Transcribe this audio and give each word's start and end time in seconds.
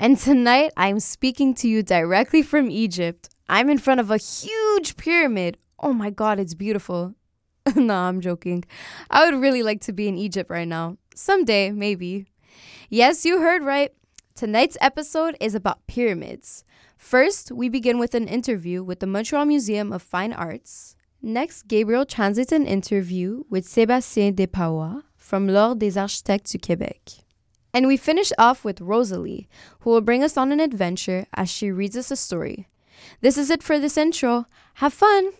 and 0.00 0.16
tonight 0.18 0.72
I'm 0.78 0.98
speaking 0.98 1.52
to 1.56 1.68
you 1.68 1.82
directly 1.82 2.40
from 2.42 2.70
Egypt. 2.70 3.28
I'm 3.50 3.68
in 3.68 3.76
front 3.76 4.00
of 4.00 4.10
a 4.10 4.16
huge 4.16 4.96
pyramid. 4.96 5.58
Oh 5.78 5.92
my 5.92 6.08
god, 6.08 6.40
it's 6.40 6.54
beautiful. 6.54 7.14
no, 7.76 7.94
I'm 7.94 8.22
joking. 8.22 8.64
I 9.10 9.26
would 9.26 9.38
really 9.38 9.62
like 9.62 9.82
to 9.82 9.92
be 9.92 10.08
in 10.08 10.16
Egypt 10.16 10.48
right 10.48 10.66
now. 10.66 10.96
Someday, 11.14 11.70
maybe. 11.70 12.24
Yes, 12.88 13.26
you 13.26 13.42
heard 13.42 13.62
right. 13.62 13.92
Tonight's 14.34 14.78
episode 14.80 15.36
is 15.38 15.54
about 15.54 15.86
pyramids. 15.86 16.64
First, 16.96 17.52
we 17.52 17.68
begin 17.68 17.98
with 17.98 18.14
an 18.14 18.26
interview 18.26 18.82
with 18.82 19.00
the 19.00 19.06
Montreal 19.06 19.44
Museum 19.44 19.92
of 19.92 20.00
Fine 20.00 20.32
Arts. 20.32 20.96
Next, 21.20 21.68
Gabriel 21.68 22.06
translates 22.06 22.52
an 22.52 22.66
interview 22.66 23.44
with 23.50 23.68
Sébastien 23.68 24.34
Despaois 24.34 25.02
from 25.18 25.46
L'Ordre 25.46 25.78
des 25.78 25.98
Architectes 25.98 26.52
du 26.52 26.58
Québec. 26.58 27.20
And 27.72 27.86
we 27.86 27.96
finish 27.96 28.32
off 28.38 28.64
with 28.64 28.80
Rosalie, 28.80 29.48
who 29.80 29.90
will 29.90 30.00
bring 30.00 30.22
us 30.24 30.36
on 30.36 30.52
an 30.52 30.60
adventure 30.60 31.26
as 31.34 31.48
she 31.48 31.70
reads 31.70 31.96
us 31.96 32.10
a 32.10 32.16
story. 32.16 32.68
This 33.20 33.38
is 33.38 33.50
it 33.50 33.62
for 33.62 33.78
this 33.78 33.96
intro. 33.96 34.46
Have 34.74 34.92
fun! 34.92 35.32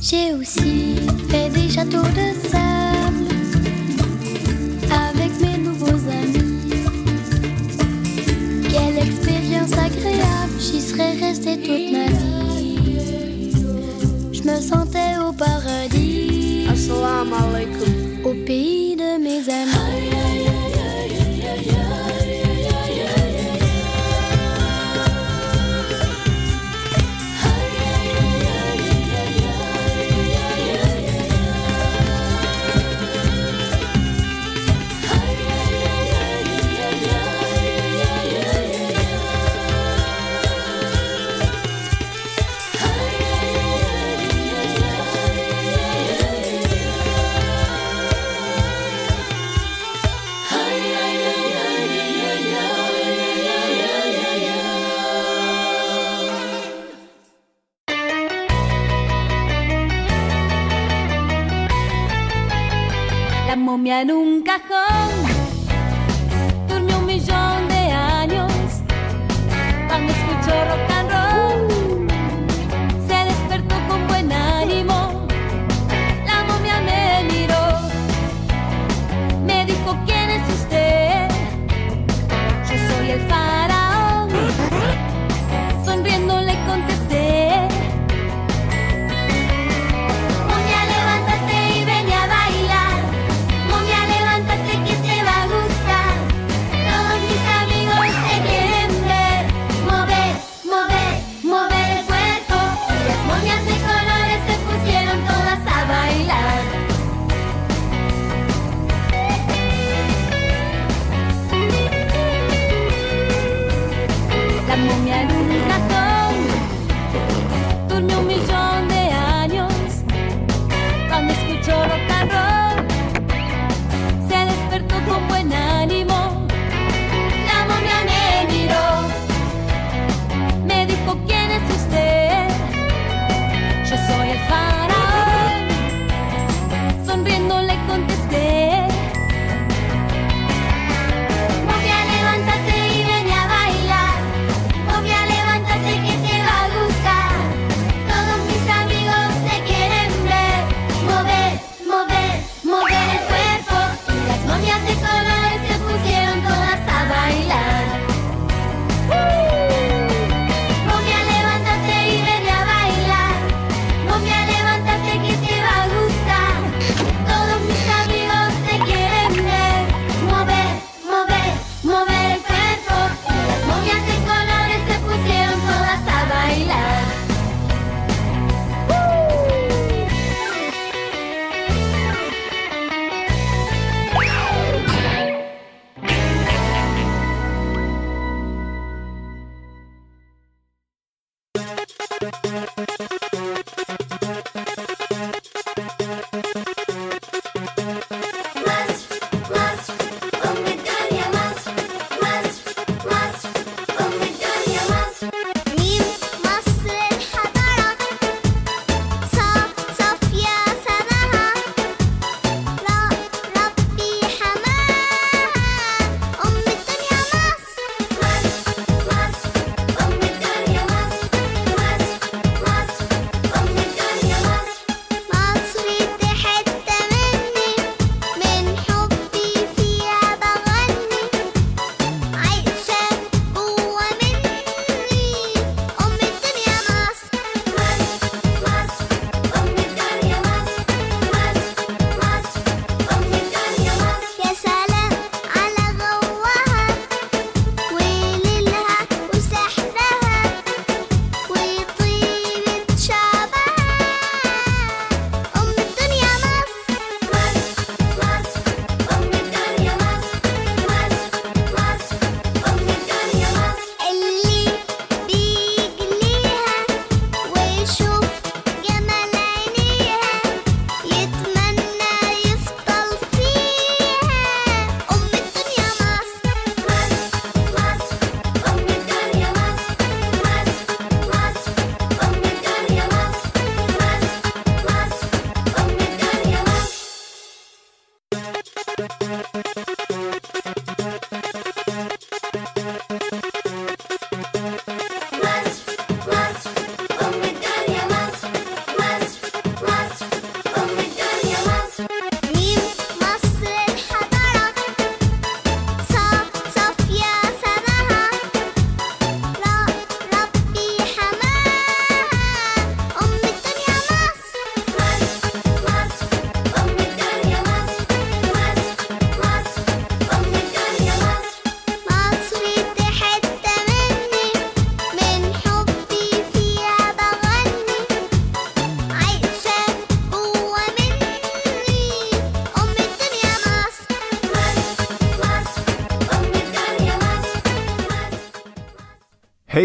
J'ai 0.00 0.32
aussi 0.32 0.96
fait 1.28 1.48
des 1.50 1.68
châteaux 1.68 1.98
de 1.98 2.48
sable 2.48 3.26
avec 4.90 5.40
mes 5.40 5.58
nouveaux 5.58 6.00
amis. 6.08 6.84
Quelle 8.70 8.98
expérience 9.06 9.72
agréable, 9.72 10.52
j'y 10.60 10.80
serais 10.80 11.12
restée 11.18 11.56
toute 11.58 11.92
ma 11.92 12.06
vie. 12.58 13.52
Je 14.32 14.42
me 14.42 14.60
sentais 14.60 15.18
au 15.18 15.32
paradis. 15.32 16.68
Assalamu 16.70 17.32
alaikum. 17.34 18.24
Au 18.24 18.34
pays 18.46 18.77
cambian 63.88 64.10
un 64.10 64.42
cajón. 64.42 65.27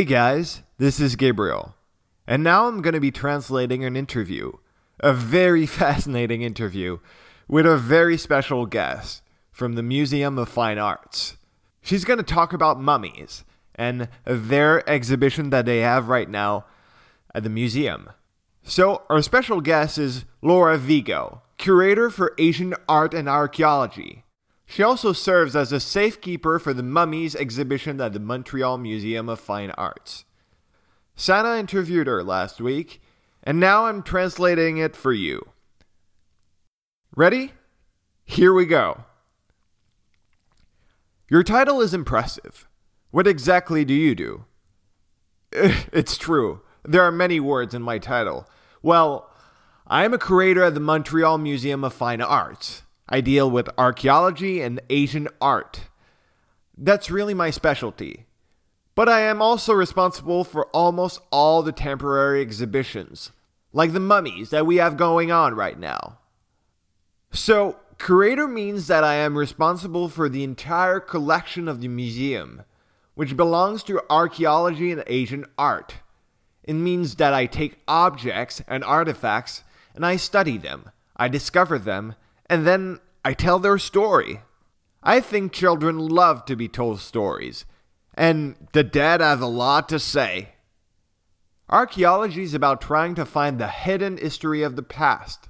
Hey 0.03 0.09
guys, 0.09 0.63
this 0.79 0.99
is 0.99 1.15
Gabriel. 1.15 1.75
And 2.27 2.43
now 2.43 2.67
I'm 2.67 2.81
going 2.81 2.93
to 2.93 2.99
be 2.99 3.09
translating 3.09 3.85
an 3.85 3.95
interview, 3.95 4.51
a 4.99 5.13
very 5.13 5.65
fascinating 5.79 6.41
interview, 6.41 6.97
with 7.47 7.65
a 7.65 7.77
very 7.77 8.17
special 8.17 8.65
guest 8.65 9.21
from 9.49 9.75
the 9.75 9.81
Museum 9.81 10.37
of 10.37 10.49
Fine 10.49 10.77
Arts. 10.77 11.37
She's 11.81 12.03
going 12.03 12.17
to 12.17 12.23
talk 12.23 12.51
about 12.51 12.81
mummies 12.81 13.45
and 13.75 14.09
their 14.25 14.87
exhibition 14.89 15.51
that 15.51 15.65
they 15.65 15.79
have 15.79 16.09
right 16.09 16.29
now 16.29 16.65
at 17.33 17.43
the 17.43 17.49
museum. 17.49 18.09
So, 18.61 19.03
our 19.09 19.21
special 19.21 19.61
guest 19.61 19.97
is 19.97 20.25
Laura 20.41 20.77
Vigo, 20.77 21.43
curator 21.57 22.09
for 22.09 22.33
Asian 22.37 22.75
art 22.89 23.13
and 23.13 23.29
archaeology 23.29 24.22
she 24.73 24.81
also 24.81 25.13
serves 25.13 25.55
as 25.55 25.71
a 25.71 25.79
safekeeper 25.79 26.57
for 26.57 26.73
the 26.73 26.81
Mummies 26.81 27.35
exhibition 27.35 28.01
at 28.01 28.13
the 28.13 28.19
Montreal 28.19 28.79
Museum 28.79 29.29
of 29.29 29.39
Fine 29.39 29.69
Arts. 29.77 30.25
Sana 31.15 31.57
interviewed 31.57 32.07
her 32.07 32.23
last 32.23 32.59
week, 32.59 32.99
and 33.43 33.59
now 33.59 33.85
I'm 33.85 34.01
translating 34.01 34.77
it 34.79 34.95
for 34.95 35.13
you. 35.13 35.49
Ready? 37.15 37.51
Here 38.25 38.51
we 38.51 38.65
go. 38.65 39.03
Your 41.29 41.43
title 41.43 41.79
is 41.79 41.93
impressive. 41.93 42.67
What 43.11 43.27
exactly 43.27 43.85
do 43.85 43.93
you 43.93 44.15
do? 44.15 44.45
It's 45.93 46.17
true. 46.17 46.61
There 46.83 47.03
are 47.03 47.11
many 47.11 47.39
words 47.39 47.75
in 47.75 47.83
my 47.83 47.99
title. 47.99 48.49
Well, 48.81 49.29
I 49.85 50.03
am 50.03 50.15
a 50.15 50.17
curator 50.17 50.63
at 50.63 50.73
the 50.73 50.79
Montreal 50.79 51.37
Museum 51.37 51.83
of 51.83 51.93
Fine 51.93 52.21
Arts. 52.21 52.82
I 53.07 53.21
deal 53.21 53.49
with 53.49 53.69
archaeology 53.77 54.61
and 54.61 54.81
Asian 54.89 55.27
art. 55.41 55.87
That's 56.77 57.11
really 57.11 57.33
my 57.33 57.49
specialty. 57.49 58.25
But 58.95 59.09
I 59.09 59.21
am 59.21 59.41
also 59.41 59.73
responsible 59.73 60.43
for 60.43 60.67
almost 60.67 61.19
all 61.31 61.63
the 61.63 61.71
temporary 61.71 62.41
exhibitions, 62.41 63.31
like 63.71 63.91
the 63.91 63.99
mummies 63.99 64.51
that 64.51 64.65
we 64.65 64.77
have 64.77 64.97
going 64.97 65.31
on 65.31 65.55
right 65.55 65.79
now. 65.79 66.19
So, 67.31 67.77
curator 67.97 68.47
means 68.47 68.87
that 68.87 69.03
I 69.03 69.15
am 69.15 69.37
responsible 69.37 70.09
for 70.09 70.29
the 70.29 70.43
entire 70.43 70.99
collection 70.99 71.67
of 71.67 71.81
the 71.81 71.87
museum, 71.87 72.63
which 73.15 73.35
belongs 73.35 73.81
to 73.83 74.03
archaeology 74.09 74.91
and 74.91 75.03
Asian 75.07 75.45
art. 75.57 75.95
It 76.63 76.73
means 76.73 77.15
that 77.15 77.33
I 77.33 77.47
take 77.47 77.81
objects 77.87 78.61
and 78.67 78.83
artifacts 78.83 79.63
and 79.95 80.05
I 80.05 80.15
study 80.15 80.57
them, 80.57 80.91
I 81.17 81.27
discover 81.27 81.77
them, 81.79 82.15
and 82.49 82.65
then 82.67 82.99
I 83.25 83.33
tell 83.33 83.59
their 83.59 83.77
story. 83.77 84.41
I 85.01 85.19
think 85.19 85.51
children 85.51 85.97
love 85.97 86.45
to 86.45 86.55
be 86.55 86.67
told 86.67 86.99
stories, 86.99 87.65
and 88.13 88.55
the 88.73 88.83
dead 88.83 89.21
have 89.21 89.41
a 89.41 89.47
lot 89.47 89.89
to 89.89 89.99
say. 89.99 90.49
Archaeology 91.69 92.43
is 92.43 92.53
about 92.53 92.81
trying 92.81 93.15
to 93.15 93.25
find 93.25 93.57
the 93.57 93.67
hidden 93.67 94.17
history 94.17 94.63
of 94.63 94.75
the 94.75 94.83
past. 94.83 95.49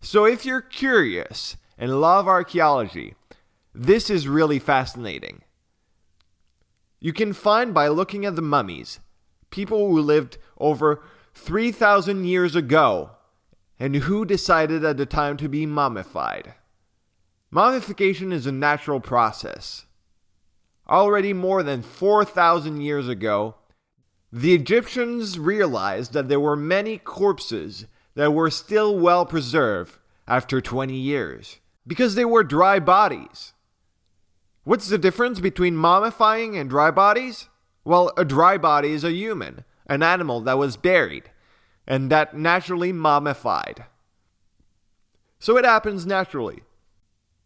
So 0.00 0.24
if 0.24 0.44
you're 0.44 0.60
curious 0.60 1.56
and 1.76 2.00
love 2.00 2.26
archaeology, 2.26 3.14
this 3.74 4.10
is 4.10 4.26
really 4.28 4.58
fascinating. 4.58 5.42
You 7.00 7.12
can 7.12 7.32
find 7.32 7.74
by 7.74 7.88
looking 7.88 8.24
at 8.24 8.36
the 8.36 8.42
mummies, 8.42 9.00
people 9.50 9.88
who 9.88 10.00
lived 10.00 10.38
over 10.58 11.02
3,000 11.34 12.24
years 12.24 12.54
ago 12.54 13.10
and 13.82 13.96
who 13.96 14.24
decided 14.24 14.84
at 14.84 14.96
the 14.96 15.04
time 15.04 15.36
to 15.36 15.48
be 15.48 15.66
mummified. 15.66 16.54
Mummification 17.50 18.30
is 18.30 18.46
a 18.46 18.52
natural 18.52 19.00
process. 19.00 19.86
Already 20.88 21.32
more 21.32 21.64
than 21.64 21.82
4,000 21.82 22.80
years 22.80 23.08
ago, 23.08 23.56
the 24.32 24.54
Egyptians 24.54 25.36
realized 25.36 26.12
that 26.12 26.28
there 26.28 26.38
were 26.38 26.54
many 26.54 26.96
corpses 26.96 27.86
that 28.14 28.32
were 28.32 28.50
still 28.50 28.96
well 28.96 29.26
preserved 29.26 29.98
after 30.28 30.60
20 30.60 30.94
years 30.94 31.58
because 31.84 32.14
they 32.14 32.24
were 32.24 32.44
dry 32.44 32.78
bodies. 32.78 33.52
What's 34.62 34.90
the 34.90 34.96
difference 34.96 35.40
between 35.40 35.74
mummifying 35.74 36.56
and 36.56 36.70
dry 36.70 36.92
bodies? 36.92 37.48
Well, 37.84 38.12
a 38.16 38.24
dry 38.24 38.58
body 38.58 38.92
is 38.92 39.02
a 39.02 39.10
human, 39.10 39.64
an 39.88 40.04
animal 40.04 40.40
that 40.42 40.56
was 40.56 40.76
buried 40.76 41.32
and 41.86 42.10
that 42.10 42.36
naturally 42.36 42.92
mummified. 42.92 43.84
So 45.38 45.56
it 45.56 45.64
happens 45.64 46.06
naturally. 46.06 46.62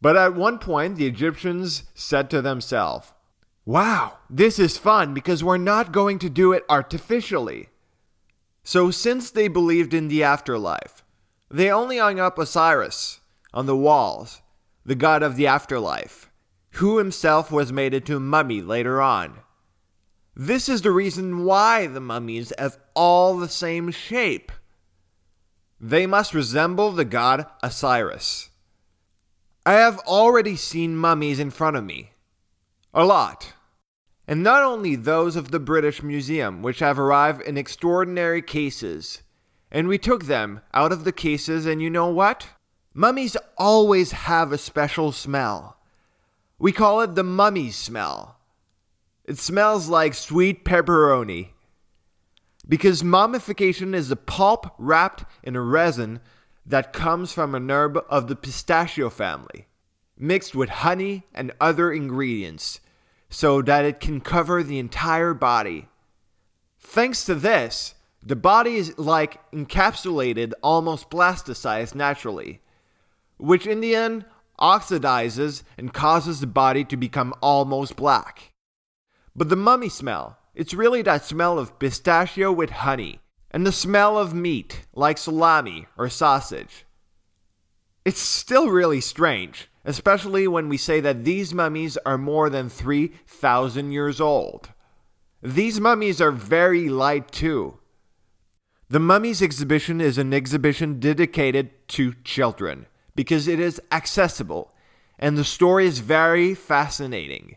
But 0.01 0.17
at 0.17 0.35
one 0.35 0.59
point, 0.59 0.97
the 0.97 1.07
Egyptians 1.07 1.85
said 1.95 2.29
to 2.31 2.43
themselves, 2.43 3.13
Wow, 3.65 4.19
this 4.31 4.59
is 4.59 4.79
fun 4.79 5.15
because 5.15 5.43
we're 5.43 5.57
not 5.57 5.91
going 5.91 6.19
to 6.21 6.31
do 6.31 6.53
it 6.53 6.65
artificially. 6.69 7.71
So, 8.63 8.91
since 8.91 9.31
they 9.31 9.49
believed 9.49 9.95
in 9.95 10.09
the 10.09 10.23
afterlife, 10.23 11.03
they 11.51 11.71
only 11.71 11.99
hung 11.99 12.21
up 12.21 12.39
Osiris 12.39 13.21
on 13.55 13.67
the 13.67 13.77
walls, 13.77 14.43
the 14.85 14.95
god 14.95 15.23
of 15.23 15.37
the 15.37 15.47
afterlife, 15.47 16.31
who 16.73 16.99
himself 16.99 17.51
was 17.51 17.73
made 17.73 17.95
into 17.95 18.17
a 18.17 18.21
mummy 18.21 18.61
later 18.61 19.01
on. 19.01 19.39
This 20.39 20.69
is 20.69 20.83
the 20.83 20.91
reason 20.91 21.45
why 21.45 21.87
the 21.87 22.01
mummies 22.01 22.53
have 22.59 22.77
all 22.95 23.39
the 23.39 23.49
same 23.49 23.91
shape. 23.91 24.53
They 25.81 26.07
must 26.07 26.35
resemble 26.35 26.93
the 26.93 27.07
god 27.07 27.47
Osiris. 27.63 28.51
I 29.65 29.73
have 29.73 29.99
already 30.01 30.55
seen 30.55 30.95
mummies 30.95 31.41
in 31.41 31.51
front 31.51 31.79
of 31.79 31.85
me. 31.85 32.11
A 32.93 33.03
lot. 33.03 33.55
And 34.29 34.43
not 34.43 34.63
only 34.63 34.95
those 34.95 35.37
of 35.37 35.53
the 35.53 35.59
British 35.59 36.03
Museum, 36.03 36.61
which 36.61 36.81
have 36.81 36.99
arrived 36.99 37.41
in 37.41 37.57
extraordinary 37.57 38.43
cases. 38.43 39.23
And 39.71 39.89
we 39.89 39.97
took 39.97 40.25
them 40.25 40.61
out 40.75 40.93
of 40.93 41.05
the 41.05 41.13
cases, 41.13 41.65
and 41.65 41.81
you 41.81 41.89
know 41.89 42.09
what? 42.09 42.49
Mummies 42.93 43.39
always 43.57 44.13
have 44.13 44.53
a 44.53 44.59
special 44.59 45.13
smell. 45.13 45.79
We 46.59 46.73
call 46.73 47.01
it 47.01 47.15
the 47.15 47.25
mummy 47.25 47.71
smell. 47.71 48.36
It 49.27 49.39
smells 49.39 49.89
like 49.89 50.15
sweet 50.15 50.65
pepperoni. 50.65 51.49
Because 52.69 53.03
mummification 53.03 53.93
is 53.93 54.11
a 54.11 54.17
pulp 54.17 54.73
wrapped 54.79 55.25
in 55.43 55.57
a 55.57 55.61
resin 55.61 56.21
that 56.65 56.93
comes 56.93 57.33
from 57.33 57.55
an 57.55 57.71
herb 57.71 57.99
of 58.09 58.29
the 58.29 58.37
pistachio 58.37 59.11
family, 59.11 59.67
mixed 60.17 60.55
with 60.55 60.69
honey 60.69 61.25
and 61.35 61.53
other 61.61 61.93
ingredients, 61.93 62.81
so 63.29 63.63
that 63.63 63.85
it 63.85 64.01
can 64.01 64.21
cover 64.21 64.63
the 64.63 64.79
entire 64.79 65.35
body. 65.35 65.89
Thanks 66.79 67.25
to 67.27 67.35
this, 67.35 67.95
the 68.23 68.37
body 68.37 68.77
is 68.77 68.97
like 68.97 69.39
encapsulated, 69.51 70.53
almost 70.63 71.11
plasticized 71.11 71.97
naturally, 71.97 72.61
which 73.39 73.67
in 73.67 73.81
the 73.81 73.95
end 73.95 74.25
oxidizes 74.61 75.65
and 75.77 75.93
causes 75.93 76.41
the 76.41 76.47
body 76.47 76.85
to 76.85 76.97
become 76.97 77.35
almost 77.41 77.97
black. 77.97 78.53
But 79.37 79.51
the 79.51 79.57
mummy 79.57 79.91
smell, 79.91 80.39
it's 80.55 80.73
really 80.73 81.03
that 81.03 81.25
smell 81.25 81.59
of 81.59 81.79
pistachio 81.79 82.51
with 82.51 82.71
honey, 82.71 83.21
and 83.51 83.67
the 83.67 83.73
smell 83.73 84.17
of 84.17 84.33
meat, 84.33 84.87
like 84.95 85.19
salami 85.19 85.87
or 85.99 86.09
sausage. 86.09 86.87
It's 88.07 88.21
still 88.21 88.71
really 88.71 89.03
strange, 89.03 89.69
especially 89.85 90.49
when 90.49 90.71
we 90.71 90.79
say 90.79 91.01
that 91.01 91.25
these 91.25 91.53
mummies 91.53 91.99
are 92.07 92.17
more 92.17 92.49
than 92.49 92.71
3,000 92.71 93.93
years 93.93 94.23
old. 94.23 94.71
These 95.43 95.81
mummies 95.81 96.21
are 96.21 96.33
very 96.33 96.89
light 96.89 97.31
too. 97.31 97.79
The 98.89 99.01
Mummies 99.01 99.43
exhibition 99.43 100.01
is 100.01 100.17
an 100.17 100.33
exhibition 100.33 101.01
dedicated 101.01 101.89
to 101.89 102.15
children 102.25 102.87
because 103.17 103.49
it 103.49 103.59
is 103.59 103.83
accessible 103.91 104.73
and 105.19 105.37
the 105.37 105.45
story 105.45 105.87
is 105.87 105.99
very 105.99 106.55
fascinating. 106.55 107.57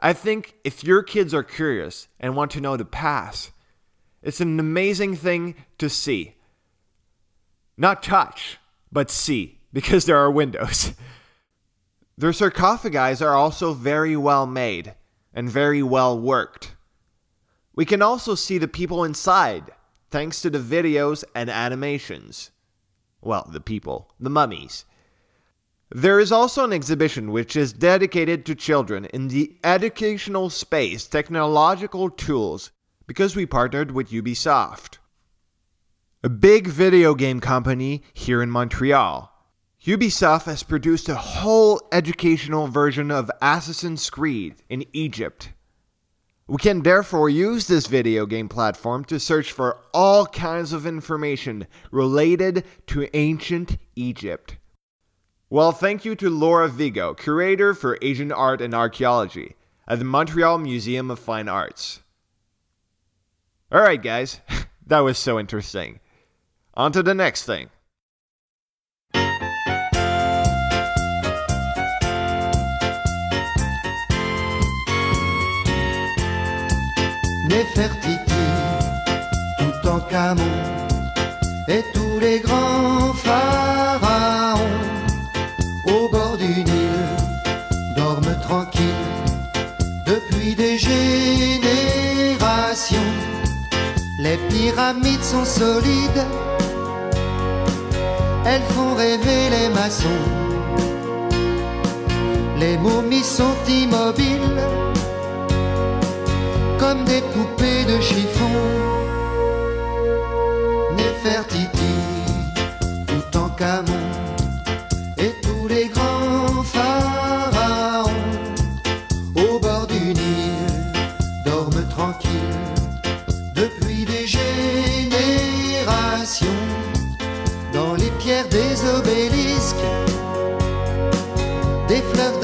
I 0.00 0.12
think 0.12 0.54
if 0.64 0.82
your 0.82 1.02
kids 1.02 1.34
are 1.34 1.42
curious 1.42 2.08
and 2.18 2.34
want 2.34 2.50
to 2.52 2.60
know 2.60 2.76
the 2.76 2.84
past, 2.84 3.50
it's 4.22 4.40
an 4.40 4.58
amazing 4.58 5.16
thing 5.16 5.54
to 5.78 5.88
see. 5.88 6.34
Not 7.76 8.02
touch, 8.02 8.58
but 8.90 9.10
see, 9.10 9.60
because 9.72 10.06
there 10.06 10.18
are 10.18 10.30
windows. 10.30 10.92
Their 12.18 12.32
sarcophagi 12.32 13.24
are 13.24 13.34
also 13.34 13.72
very 13.72 14.16
well 14.16 14.46
made 14.46 14.94
and 15.32 15.48
very 15.48 15.82
well 15.82 16.18
worked. 16.18 16.74
We 17.74 17.84
can 17.86 18.02
also 18.02 18.34
see 18.34 18.58
the 18.58 18.68
people 18.68 19.04
inside 19.04 19.70
thanks 20.10 20.42
to 20.42 20.50
the 20.50 20.58
videos 20.58 21.24
and 21.34 21.48
animations. 21.48 22.50
Well, 23.22 23.48
the 23.50 23.60
people, 23.60 24.12
the 24.18 24.28
mummies. 24.28 24.84
There 25.92 26.20
is 26.20 26.30
also 26.30 26.62
an 26.62 26.72
exhibition 26.72 27.32
which 27.32 27.56
is 27.56 27.72
dedicated 27.72 28.46
to 28.46 28.54
children 28.54 29.06
in 29.06 29.26
the 29.26 29.56
educational 29.64 30.48
space 30.48 31.08
technological 31.08 32.10
tools 32.10 32.70
because 33.08 33.34
we 33.34 33.44
partnered 33.44 33.90
with 33.90 34.10
Ubisoft, 34.10 34.98
a 36.22 36.28
big 36.28 36.68
video 36.68 37.16
game 37.16 37.40
company 37.40 38.04
here 38.14 38.40
in 38.40 38.52
Montreal. 38.52 39.32
Ubisoft 39.84 40.44
has 40.44 40.62
produced 40.62 41.08
a 41.08 41.16
whole 41.16 41.80
educational 41.90 42.68
version 42.68 43.10
of 43.10 43.28
Assassin's 43.42 44.08
Creed 44.10 44.62
in 44.68 44.84
Egypt. 44.92 45.50
We 46.46 46.58
can 46.58 46.82
therefore 46.82 47.28
use 47.28 47.66
this 47.66 47.88
video 47.88 48.26
game 48.26 48.48
platform 48.48 49.04
to 49.06 49.18
search 49.18 49.50
for 49.50 49.82
all 49.92 50.26
kinds 50.26 50.72
of 50.72 50.86
information 50.86 51.66
related 51.90 52.64
to 52.86 53.08
ancient 53.16 53.76
Egypt. 53.96 54.56
Well, 55.52 55.72
thank 55.72 56.04
you 56.04 56.14
to 56.14 56.30
Laura 56.30 56.68
Vigo, 56.68 57.12
curator 57.12 57.74
for 57.74 57.98
Asian 58.00 58.30
art 58.30 58.60
and 58.60 58.72
archaeology 58.72 59.56
at 59.88 59.98
the 59.98 60.04
Montreal 60.04 60.58
Museum 60.58 61.10
of 61.10 61.18
Fine 61.18 61.48
Arts. 61.48 62.02
All 63.72 63.80
right, 63.80 64.00
guys, 64.00 64.38
that 64.86 65.00
was 65.00 65.18
so 65.18 65.40
interesting. 65.40 65.98
On 66.74 66.92
to 66.92 67.02
the 67.02 67.14
next 67.14 67.46
thing. 67.46 67.68
Néfertiti, 77.48 78.22
Toutânkhamon, 79.58 81.10
et 81.68 81.82
tous 81.92 82.20
les 82.20 82.38
grands 82.38 82.99
Les 94.30 94.36
pyramides 94.36 95.24
sont 95.24 95.44
solides, 95.44 96.24
elles 98.46 98.62
font 98.74 98.94
rêver 98.94 99.50
les 99.50 99.68
maçons. 99.70 100.22
Les 102.56 102.78
momies 102.78 103.24
sont 103.24 103.56
immobiles 103.68 104.60
comme 106.78 107.04
des 107.06 107.22
poupées 107.32 107.84
de 107.92 108.00
chiffon. 108.00 108.54
Néfertiti, 110.96 111.94
tout 113.08 113.36
en 113.36 113.48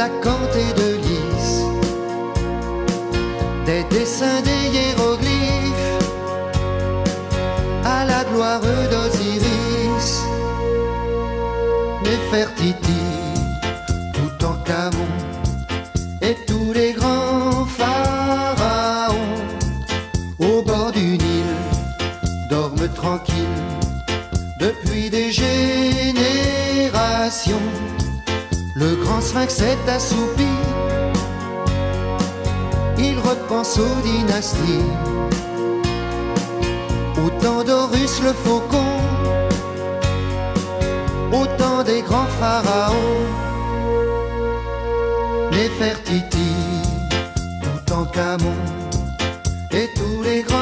d'acanthe 0.06 0.56
et 0.56 0.72
de 0.80 0.90
lys. 1.04 1.48
Des 3.64 3.84
dessins 3.84 4.40
des 4.42 4.62
hiéroglyphes. 4.74 5.94
À 7.84 8.04
la 8.04 8.24
gloire 8.24 8.60
d'Osiris, 8.90 10.10
Néfertiti, 12.04 13.05
sphinx 29.44 29.88
assoupi 29.88 30.48
il 32.98 33.18
repense 33.18 33.78
aux 33.78 34.00
dynasties. 34.02 34.90
Autant 37.26 37.62
d'Horus 37.62 38.22
le 38.22 38.32
faucon, 38.32 38.92
autant 41.32 41.82
des 41.84 42.00
grands 42.02 42.30
pharaons. 42.40 42.94
Tout 47.62 47.92
en 47.92 48.04
Camon, 48.06 48.56
et 49.72 49.88
tous 49.96 50.22
les 50.22 50.42
grands 50.42 50.55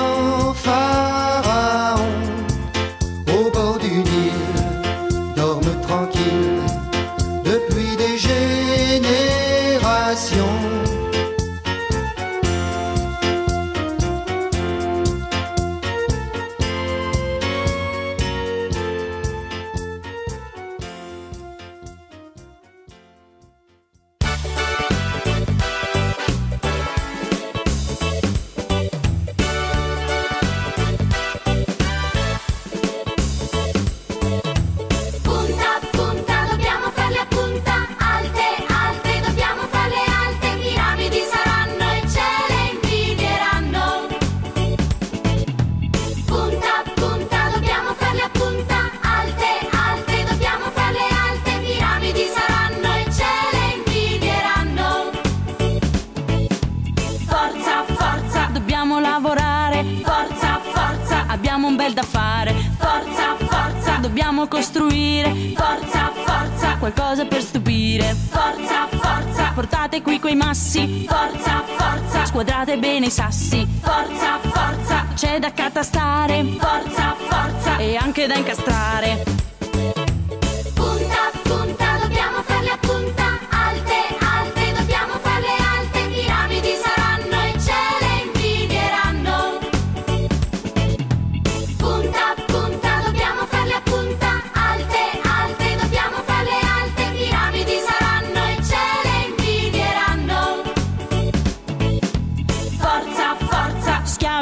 da 61.95 62.03
fare. 62.03 62.53
Forza, 62.77 63.37
forza, 63.39 63.93
dobbiamo 64.01 64.47
costruire. 64.49 65.33
Forza, 65.55 66.13
forza, 66.13 66.77
qualcosa 66.79 67.25
per 67.25 67.41
stupire. 67.41 68.15
Forza, 68.31 68.89
forza, 68.91 69.53
portate 69.55 70.03
qui 70.03 70.19
quei 70.19 70.35
massi. 70.35 71.07
Forza, 71.09 71.63
forza, 71.77 72.27
squadrate 72.27 72.77
bene 72.77 73.07
i 73.07 73.11
sassi. 73.11 73.67
Forza, 73.81 74.39
forza, 74.43 75.07
c'è 75.15 75.39
da 75.39 75.53
catastare. 75.53 76.45
Forza, 76.59 77.15
forza, 77.17 77.77
e 77.79 77.97
anche 77.97 78.27
da 78.27 78.35
incastrare. 78.35 79.23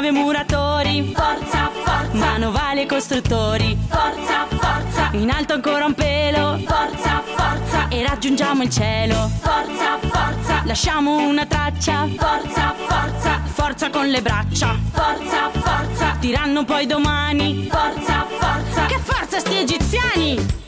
Forza, 0.03 0.07
schiavi 0.07 0.07
e 0.07 0.11
muratori. 0.11 1.13
Forza, 1.15 1.69
forza, 1.71 2.17
manovali 2.17 2.81
e 2.81 2.85
costruttori. 2.85 3.77
Forza, 3.87 4.47
forza, 4.49 5.09
in 5.13 5.29
alto 5.29 5.53
ancora 5.53 5.85
un 5.85 5.93
pelo. 5.93 6.59
Forza, 6.65 7.21
forza, 7.23 7.87
e 7.89 8.05
raggiungiamo 8.05 8.63
il 8.63 8.69
cielo. 8.69 9.29
Forza, 9.41 9.99
forza, 10.01 10.61
lasciamo 10.65 11.27
una 11.27 11.45
traccia. 11.45 12.07
Forza, 12.17 12.73
forza, 12.75 13.41
forza 13.45 13.89
con 13.89 14.07
le 14.07 14.21
braccia. 14.21 14.77
Forza, 14.91 15.49
forza, 15.51 16.15
diranno 16.19 16.65
poi 16.65 16.85
domani. 16.85 17.67
Forza, 17.69 18.25
forza, 18.27 18.85
che 18.87 18.99
forza 18.99 19.39
sti 19.39 19.57
egiziani! 19.57 20.62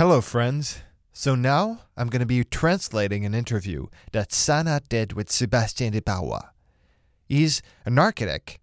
Hello, 0.00 0.22
friends. 0.22 0.78
So 1.12 1.34
now 1.34 1.80
I'm 1.94 2.08
going 2.08 2.20
to 2.20 2.26
be 2.26 2.42
translating 2.42 3.26
an 3.26 3.34
interview 3.34 3.88
that 4.12 4.32
Sana 4.32 4.80
did 4.88 5.12
with 5.12 5.28
Sébastien 5.28 5.92
de 5.92 6.00
Bawa. 6.00 6.52
He's 7.28 7.60
an 7.84 7.98
architect, 7.98 8.58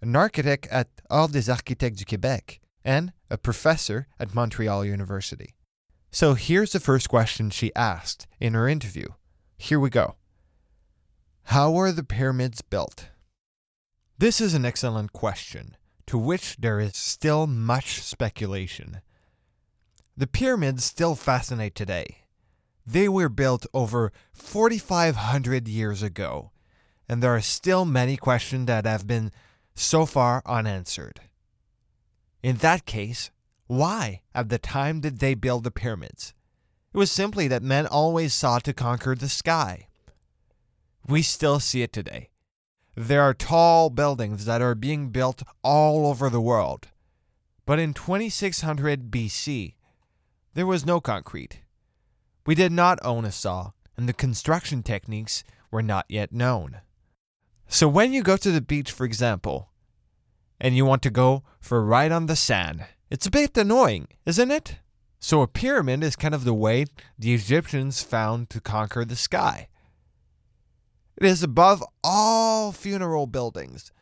an 0.00 0.14
architect 0.14 0.68
at 0.70 0.86
Ordre 1.10 1.32
des 1.32 1.50
Architectes 1.50 1.98
du 1.98 2.04
Québec, 2.04 2.60
and 2.84 3.12
a 3.28 3.36
professor 3.36 4.06
at 4.20 4.32
Montreal 4.32 4.84
University. 4.84 5.56
So 6.12 6.34
here's 6.34 6.70
the 6.70 6.78
first 6.78 7.08
question 7.08 7.50
she 7.50 7.74
asked 7.74 8.28
in 8.38 8.54
her 8.54 8.68
interview. 8.68 9.08
Here 9.58 9.80
we 9.80 9.90
go. 9.90 10.14
How 11.46 11.72
were 11.72 11.90
the 11.90 12.04
pyramids 12.04 12.62
built? 12.62 13.08
This 14.18 14.40
is 14.40 14.54
an 14.54 14.64
excellent 14.64 15.12
question, 15.12 15.76
to 16.06 16.16
which 16.16 16.58
there 16.58 16.78
is 16.78 16.94
still 16.94 17.48
much 17.48 18.00
speculation. 18.02 19.00
The 20.18 20.26
pyramids 20.26 20.82
still 20.82 21.14
fascinate 21.14 21.74
today. 21.74 22.24
They 22.86 23.08
were 23.08 23.28
built 23.28 23.66
over 23.74 24.12
4,500 24.32 25.68
years 25.68 26.02
ago, 26.02 26.52
and 27.08 27.22
there 27.22 27.34
are 27.34 27.40
still 27.42 27.84
many 27.84 28.16
questions 28.16 28.66
that 28.66 28.86
have 28.86 29.06
been 29.06 29.30
so 29.74 30.06
far 30.06 30.42
unanswered. 30.46 31.20
In 32.42 32.56
that 32.58 32.86
case, 32.86 33.30
why 33.66 34.22
at 34.34 34.48
the 34.48 34.58
time 34.58 35.00
did 35.00 35.18
they 35.18 35.34
build 35.34 35.64
the 35.64 35.70
pyramids? 35.70 36.32
It 36.94 36.98
was 36.98 37.12
simply 37.12 37.46
that 37.48 37.62
men 37.62 37.86
always 37.86 38.32
sought 38.32 38.64
to 38.64 38.72
conquer 38.72 39.14
the 39.14 39.28
sky. 39.28 39.88
We 41.06 41.20
still 41.20 41.60
see 41.60 41.82
it 41.82 41.92
today. 41.92 42.30
There 42.94 43.20
are 43.20 43.34
tall 43.34 43.90
buildings 43.90 44.46
that 44.46 44.62
are 44.62 44.74
being 44.74 45.10
built 45.10 45.42
all 45.62 46.06
over 46.06 46.30
the 46.30 46.40
world. 46.40 46.88
But 47.66 47.78
in 47.78 47.92
2600 47.92 49.10
BC, 49.10 49.74
there 50.56 50.66
was 50.66 50.86
no 50.86 51.02
concrete. 51.02 51.60
We 52.46 52.54
did 52.54 52.72
not 52.72 52.98
own 53.04 53.26
a 53.26 53.30
saw, 53.30 53.72
and 53.94 54.08
the 54.08 54.14
construction 54.14 54.82
techniques 54.82 55.44
were 55.70 55.82
not 55.82 56.06
yet 56.08 56.32
known. 56.32 56.80
So 57.68 57.86
when 57.88 58.14
you 58.14 58.22
go 58.22 58.38
to 58.38 58.50
the 58.50 58.62
beach, 58.62 58.90
for 58.90 59.04
example, 59.04 59.68
and 60.58 60.74
you 60.74 60.86
want 60.86 61.02
to 61.02 61.10
go 61.10 61.42
for 61.60 61.76
a 61.76 61.84
ride 61.84 62.10
on 62.10 62.24
the 62.24 62.36
sand, 62.36 62.86
it's 63.10 63.26
a 63.26 63.30
bit 63.30 63.54
annoying, 63.54 64.08
isn't 64.24 64.50
it? 64.50 64.78
So 65.18 65.42
a 65.42 65.46
pyramid 65.46 66.02
is 66.02 66.16
kind 66.16 66.34
of 66.34 66.44
the 66.44 66.54
way 66.54 66.86
the 67.18 67.34
Egyptians 67.34 68.02
found 68.02 68.48
to 68.48 68.58
conquer 68.58 69.04
the 69.04 69.14
sky. 69.14 69.68
It 71.18 71.26
is 71.26 71.42
above 71.42 71.84
all 72.02 72.72
funeral 72.72 73.26
buildings. 73.26 73.92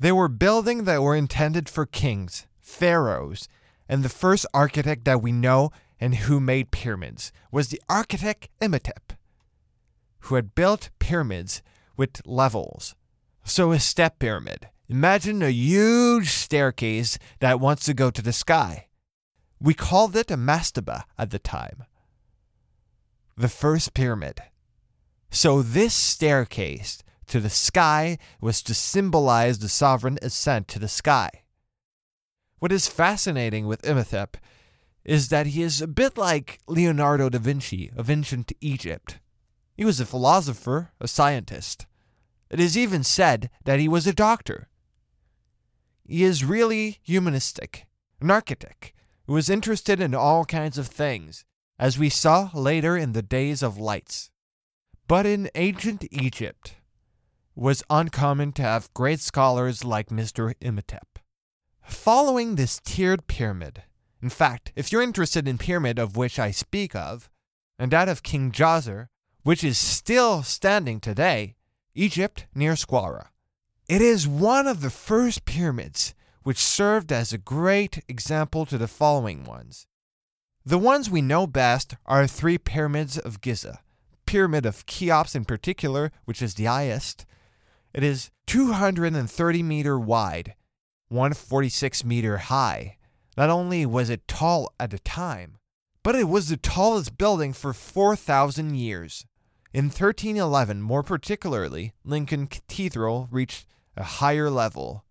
They 0.00 0.10
were 0.10 0.26
buildings 0.26 0.82
that 0.82 1.00
were 1.00 1.14
intended 1.14 1.68
for 1.68 1.86
kings, 1.86 2.48
pharaohs, 2.58 3.46
and 3.88 4.02
the 4.02 4.08
first 4.08 4.46
architect 4.54 5.04
that 5.04 5.20
we 5.20 5.32
know 5.32 5.70
and 6.02 6.16
who 6.16 6.40
made 6.40 6.72
pyramids 6.72 7.30
was 7.52 7.68
the 7.68 7.80
architect 7.88 8.48
Imhotep, 8.60 9.12
who 10.22 10.34
had 10.34 10.52
built 10.52 10.90
pyramids 10.98 11.62
with 11.96 12.26
levels. 12.26 12.96
So 13.44 13.70
a 13.70 13.78
step 13.78 14.18
pyramid. 14.18 14.68
Imagine 14.88 15.42
a 15.42 15.50
huge 15.50 16.30
staircase 16.30 17.20
that 17.38 17.60
wants 17.60 17.84
to 17.84 17.94
go 17.94 18.10
to 18.10 18.20
the 18.20 18.32
sky. 18.32 18.88
We 19.60 19.74
called 19.74 20.16
it 20.16 20.32
a 20.32 20.36
mastaba 20.36 21.04
at 21.16 21.30
the 21.30 21.38
time. 21.38 21.84
The 23.36 23.48
first 23.48 23.94
pyramid. 23.94 24.42
So 25.30 25.62
this 25.62 25.94
staircase 25.94 27.04
to 27.28 27.38
the 27.38 27.48
sky 27.48 28.18
was 28.40 28.60
to 28.64 28.74
symbolize 28.74 29.60
the 29.60 29.68
sovereign 29.68 30.18
ascent 30.20 30.66
to 30.68 30.80
the 30.80 30.88
sky. 30.88 31.30
What 32.58 32.72
is 32.72 32.88
fascinating 32.88 33.68
with 33.68 33.86
Imhotep 33.86 34.36
is 35.04 35.28
that 35.28 35.48
he 35.48 35.62
is 35.62 35.82
a 35.82 35.86
bit 35.86 36.16
like 36.16 36.60
Leonardo 36.66 37.28
da 37.28 37.38
Vinci 37.38 37.90
of 37.96 38.10
ancient 38.10 38.52
Egypt. 38.60 39.18
He 39.76 39.84
was 39.84 40.00
a 40.00 40.06
philosopher, 40.06 40.92
a 41.00 41.08
scientist. 41.08 41.86
It 42.50 42.60
is 42.60 42.76
even 42.76 43.02
said 43.02 43.50
that 43.64 43.80
he 43.80 43.88
was 43.88 44.06
a 44.06 44.12
doctor. 44.12 44.68
He 46.06 46.24
is 46.24 46.44
really 46.44 46.98
humanistic, 47.02 47.86
an 48.20 48.30
architect 48.30 48.92
who 49.26 49.32
was 49.32 49.48
interested 49.48 50.00
in 50.00 50.14
all 50.14 50.44
kinds 50.44 50.78
of 50.78 50.86
things, 50.86 51.44
as 51.78 51.98
we 51.98 52.08
saw 52.08 52.50
later 52.54 52.96
in 52.96 53.12
the 53.12 53.22
days 53.22 53.62
of 53.62 53.78
lights. 53.78 54.30
But 55.08 55.26
in 55.26 55.50
ancient 55.54 56.04
Egypt, 56.10 56.76
was 57.54 57.82
uncommon 57.90 58.52
to 58.52 58.62
have 58.62 58.92
great 58.94 59.20
scholars 59.20 59.84
like 59.84 60.08
Mr. 60.08 60.54
Imhotep. 60.60 61.18
Following 61.82 62.54
this 62.54 62.80
tiered 62.84 63.26
pyramid, 63.26 63.82
in 64.22 64.30
fact, 64.30 64.72
if 64.76 64.92
you're 64.92 65.02
interested 65.02 65.48
in 65.48 65.58
pyramid 65.58 65.98
of 65.98 66.16
which 66.16 66.38
I 66.38 66.52
speak 66.52 66.94
of, 66.94 67.28
and 67.78 67.90
that 67.90 68.08
of 68.08 68.22
King 68.22 68.52
Djoser, 68.52 69.08
which 69.42 69.64
is 69.64 69.76
still 69.76 70.44
standing 70.44 71.00
today, 71.00 71.56
Egypt 71.94 72.46
near 72.54 72.74
Saqqara. 72.74 73.26
It 73.88 74.00
is 74.00 74.28
one 74.28 74.68
of 74.68 74.80
the 74.80 74.90
first 74.90 75.44
pyramids 75.44 76.14
which 76.44 76.58
served 76.58 77.12
as 77.12 77.32
a 77.32 77.38
great 77.38 78.02
example 78.08 78.64
to 78.66 78.78
the 78.78 78.88
following 78.88 79.44
ones. 79.44 79.86
The 80.64 80.78
ones 80.78 81.10
we 81.10 81.20
know 81.20 81.46
best 81.48 81.96
are 82.06 82.26
three 82.26 82.58
pyramids 82.58 83.18
of 83.18 83.40
Giza. 83.40 83.80
Pyramid 84.26 84.64
of 84.64 84.86
Cheops 84.86 85.34
in 85.34 85.44
particular, 85.44 86.12
which 86.24 86.40
is 86.40 86.54
the 86.54 86.66
highest. 86.66 87.26
It 87.92 88.04
is 88.04 88.30
230 88.46 89.62
meter 89.62 89.98
wide, 89.98 90.54
146 91.08 92.04
meter 92.04 92.38
high. 92.38 92.96
Not 93.36 93.50
only 93.50 93.86
was 93.86 94.10
it 94.10 94.28
tall 94.28 94.72
at 94.78 94.90
the 94.90 94.98
time, 94.98 95.58
but 96.02 96.14
it 96.14 96.28
was 96.28 96.48
the 96.48 96.56
tallest 96.56 97.16
building 97.16 97.52
for 97.52 97.72
4,000 97.72 98.74
years. 98.74 99.24
In 99.72 99.86
1311, 99.86 100.82
more 100.82 101.02
particularly, 101.02 101.92
Lincoln 102.04 102.46
Cathedral 102.46 103.28
reached 103.30 103.66
a 103.96 104.02
higher 104.02 104.50
level. 104.50 105.04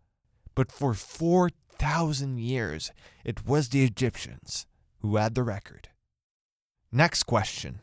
But 0.53 0.71
for 0.71 0.93
4,000 0.93 2.37
years, 2.37 2.91
it 3.23 3.45
was 3.45 3.69
the 3.69 3.83
Egyptians 3.83 4.67
who 4.99 5.15
had 5.15 5.33
the 5.33 5.43
record. 5.43 5.89
Next 6.91 7.23
question. 7.23 7.81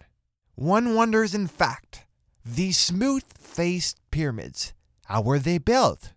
One 0.55 0.95
wonders, 0.95 1.35
in 1.35 1.47
fact, 1.47 2.05
these 2.45 2.79
smooth 2.79 3.25
faced 3.39 3.99
pyramids, 4.11 4.73
how 5.07 5.23
were 5.23 5.39
they 5.39 5.59
built? 5.59 6.13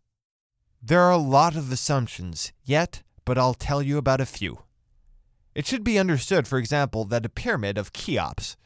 There 0.81 1.01
are 1.01 1.11
a 1.11 1.17
lot 1.17 1.55
of 1.55 1.71
assumptions, 1.71 2.51
yet, 2.63 3.01
but 3.31 3.37
I'll 3.37 3.53
tell 3.53 3.81
you 3.81 3.97
about 3.97 4.19
a 4.19 4.25
few. 4.25 4.63
It 5.55 5.65
should 5.65 5.85
be 5.85 5.97
understood, 5.97 6.49
for 6.49 6.57
example, 6.57 7.05
that 7.05 7.23
the 7.23 7.29
pyramid 7.29 7.77
of 7.77 7.93
Cheops, 7.93 8.57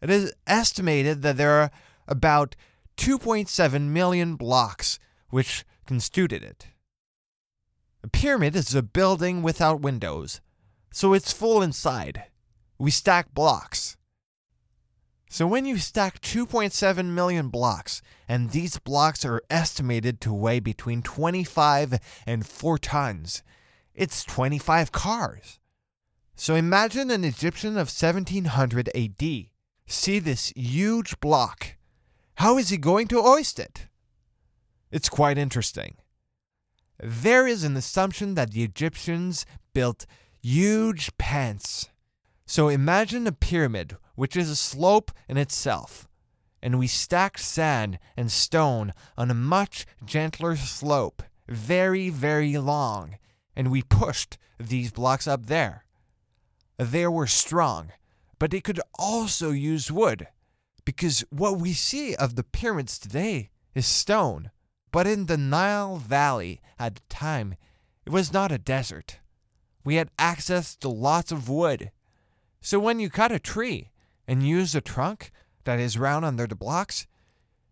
it 0.00 0.08
is 0.10 0.32
estimated 0.46 1.22
that 1.22 1.36
there 1.36 1.50
are 1.60 1.72
about 2.06 2.54
2.7 2.98 3.88
million 3.88 4.36
blocks 4.36 5.00
which 5.30 5.64
constituted 5.88 6.44
it. 6.44 6.68
A 8.04 8.06
pyramid 8.06 8.54
is 8.54 8.76
a 8.76 8.82
building 8.84 9.42
without 9.42 9.80
windows, 9.80 10.40
so 10.92 11.12
it's 11.12 11.32
full 11.32 11.60
inside. 11.60 12.26
We 12.78 12.92
stack 12.92 13.34
blocks. 13.34 13.96
So 15.28 15.48
when 15.48 15.64
you 15.64 15.78
stack 15.78 16.20
2.7 16.20 17.06
million 17.06 17.48
blocks, 17.48 18.02
and 18.28 18.50
these 18.50 18.78
blocks 18.78 19.24
are 19.24 19.42
estimated 19.50 20.20
to 20.20 20.32
weigh 20.32 20.60
between 20.60 21.02
25 21.02 21.98
and 22.24 22.46
4 22.46 22.78
tons, 22.78 23.42
it's 23.96 24.22
25 24.24 24.92
cars. 24.92 25.58
So 26.36 26.54
imagine 26.54 27.10
an 27.10 27.24
Egyptian 27.24 27.72
of 27.72 27.88
1700 27.88 28.90
AD 28.94 29.46
see 29.86 30.18
this 30.18 30.52
huge 30.54 31.18
block. 31.20 31.76
How 32.36 32.58
is 32.58 32.68
he 32.68 32.76
going 32.76 33.08
to 33.08 33.22
hoist 33.22 33.58
it? 33.58 33.86
It's 34.90 35.08
quite 35.08 35.38
interesting. 35.38 35.96
There 37.02 37.46
is 37.46 37.64
an 37.64 37.76
assumption 37.76 38.34
that 38.34 38.52
the 38.52 38.62
Egyptians 38.62 39.46
built 39.72 40.06
huge 40.42 41.16
pans. 41.16 41.88
So 42.46 42.68
imagine 42.68 43.26
a 43.26 43.32
pyramid, 43.32 43.96
which 44.14 44.36
is 44.36 44.50
a 44.50 44.56
slope 44.56 45.10
in 45.28 45.36
itself, 45.36 46.06
and 46.62 46.78
we 46.78 46.86
stacked 46.86 47.40
sand 47.40 47.98
and 48.16 48.30
stone 48.30 48.92
on 49.16 49.30
a 49.30 49.34
much 49.34 49.86
gentler 50.04 50.56
slope, 50.56 51.22
very, 51.48 52.08
very 52.08 52.56
long, 52.56 53.16
and 53.56 53.70
we 53.70 53.82
pushed 53.82 54.38
these 54.58 54.92
blocks 54.92 55.26
up 55.26 55.46
there. 55.46 55.84
They 56.76 57.06
were 57.06 57.26
strong, 57.26 57.92
but 58.38 58.50
they 58.50 58.60
could 58.60 58.80
also 58.98 59.50
use 59.50 59.90
wood, 59.90 60.28
because 60.84 61.24
what 61.30 61.58
we 61.58 61.72
see 61.72 62.14
of 62.14 62.36
the 62.36 62.44
pyramids 62.44 62.98
today 62.98 63.50
is 63.74 63.86
stone. 63.86 64.50
But 64.92 65.06
in 65.06 65.26
the 65.26 65.36
Nile 65.36 65.96
Valley 65.96 66.60
at 66.78 66.96
the 66.96 67.02
time, 67.08 67.56
it 68.04 68.12
was 68.12 68.32
not 68.32 68.52
a 68.52 68.58
desert. 68.58 69.18
We 69.84 69.96
had 69.96 70.10
access 70.18 70.76
to 70.76 70.88
lots 70.88 71.32
of 71.32 71.48
wood. 71.48 71.90
So 72.60 72.78
when 72.78 73.00
you 73.00 73.10
cut 73.10 73.32
a 73.32 73.38
tree 73.38 73.90
and 74.28 74.46
use 74.46 74.72
the 74.72 74.80
trunk 74.80 75.32
that 75.64 75.78
is 75.78 75.98
round 75.98 76.24
under 76.24 76.46
the 76.46 76.56
blocks, 76.56 77.06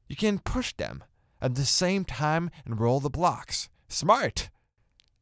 you 0.08 0.16
can 0.16 0.38
push 0.38 0.72
them 0.72 1.04
at 1.40 1.54
the 1.54 1.64
same 1.64 2.04
time 2.04 2.50
and 2.64 2.80
roll 2.80 3.00
the 3.00 3.10
blocks. 3.10 3.68
Smart! 3.88 4.50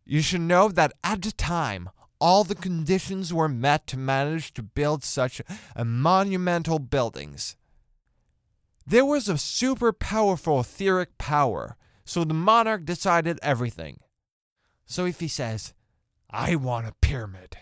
You 0.05 0.21
should 0.21 0.41
know 0.41 0.69
that 0.69 0.93
at 1.05 1.23
the 1.23 1.33
time, 1.33 1.91
all 2.21 2.45
the 2.45 2.55
conditions 2.55 3.33
were 3.33 3.49
met 3.49 3.87
to 3.89 3.99
manage 3.99 4.53
to 4.55 4.63
build 4.63 5.03
such 5.03 5.41
a 5.75 5.85
monumental 5.85 6.79
buildings. 6.79 7.57
There 8.87 9.05
was 9.05 9.29
a 9.29 9.39
super 9.39 9.93
powerful 9.93 10.61
etheric 10.61 11.19
power, 11.19 11.77
so 12.05 12.25
the 12.25 12.35
monarch 12.35 12.85
decided 12.85 13.39
everything. 13.43 14.01
So 14.87 15.05
if 15.05 15.21
he 15.21 15.29
says, 15.29 15.73
I 16.31 16.57
want 16.57 16.87
a 16.87 16.95
pyramid, 17.01 17.57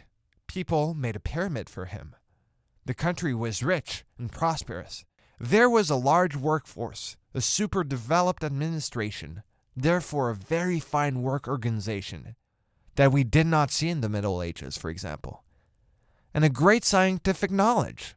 people 0.46 0.94
made 0.94 1.16
a 1.16 1.20
pyramid 1.20 1.68
for 1.68 1.86
him. 1.86 2.14
The 2.84 2.94
country 2.94 3.34
was 3.34 3.62
rich 3.62 4.04
and 4.18 4.32
prosperous. 4.32 5.04
There 5.38 5.70
was 5.70 5.90
a 5.90 5.96
large 5.96 6.36
workforce, 6.36 7.16
a 7.34 7.40
super 7.40 7.84
developed 7.84 8.44
administration, 8.44 9.42
therefore 9.76 10.30
a 10.30 10.34
very 10.34 10.80
fine 10.80 11.22
work 11.22 11.48
organization 11.48 12.36
that 12.96 13.12
we 13.12 13.24
did 13.24 13.46
not 13.46 13.70
see 13.70 13.88
in 13.88 14.00
the 14.00 14.08
Middle 14.08 14.42
Ages, 14.42 14.76
for 14.76 14.90
example, 14.90 15.44
and 16.34 16.44
a 16.44 16.48
great 16.48 16.84
scientific 16.84 17.50
knowledge. 17.50 18.14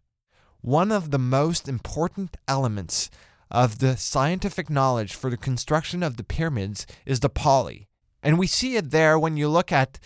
One 0.61 0.91
of 0.91 1.11
the 1.11 1.19
most 1.19 1.67
important 1.67 2.37
elements 2.47 3.09
of 3.51 3.79
the 3.79 3.95
scientific 3.97 4.69
knowledge 4.69 5.13
for 5.13 5.29
the 5.29 5.37
construction 5.37 6.01
of 6.01 6.17
the 6.17 6.23
pyramids 6.23 6.87
is 7.05 7.19
the 7.19 7.29
pulley. 7.29 7.87
And 8.23 8.39
we 8.39 8.47
see 8.47 8.77
it 8.77 8.91
there 8.91 9.19
when 9.19 9.37
you 9.37 9.47
look 9.49 9.71
at 9.71 9.99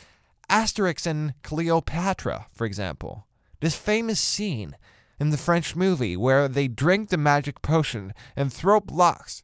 Asterix 0.49 1.05
and 1.05 1.33
Cleopatra, 1.43 2.47
for 2.51 2.65
example. 2.65 3.27
This 3.59 3.75
famous 3.75 4.19
scene 4.19 4.75
in 5.19 5.29
the 5.29 5.37
French 5.37 5.75
movie 5.75 6.17
where 6.17 6.47
they 6.47 6.67
drink 6.67 7.09
the 7.09 7.17
magic 7.17 7.61
potion 7.61 8.13
and 8.35 8.51
throw 8.51 8.79
blocks. 8.79 9.43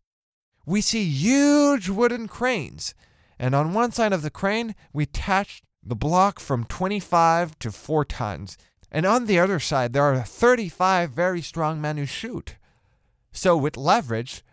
We 0.65 0.81
see 0.81 1.03
huge 1.03 1.89
wooden 1.89 2.27
cranes, 2.27 2.93
and 3.37 3.53
on 3.53 3.73
one 3.73 3.91
side 3.91 4.13
of 4.13 4.21
the 4.21 4.29
crane, 4.29 4.75
we 4.93 5.03
attach 5.03 5.61
the 5.83 5.95
block 5.95 6.39
from 6.39 6.63
25 6.63 7.59
to 7.59 7.71
4 7.71 8.05
tons, 8.05 8.57
and 8.89 9.05
on 9.05 9.25
the 9.25 9.39
other 9.39 9.59
side, 9.59 9.91
there 9.91 10.03
are 10.03 10.23
35 10.23 11.11
very 11.11 11.41
strong 11.41 11.81
men 11.81 11.97
who 11.97 12.05
shoot. 12.05 12.55
So, 13.33 13.57
with 13.57 13.75
leverage, 13.75 14.43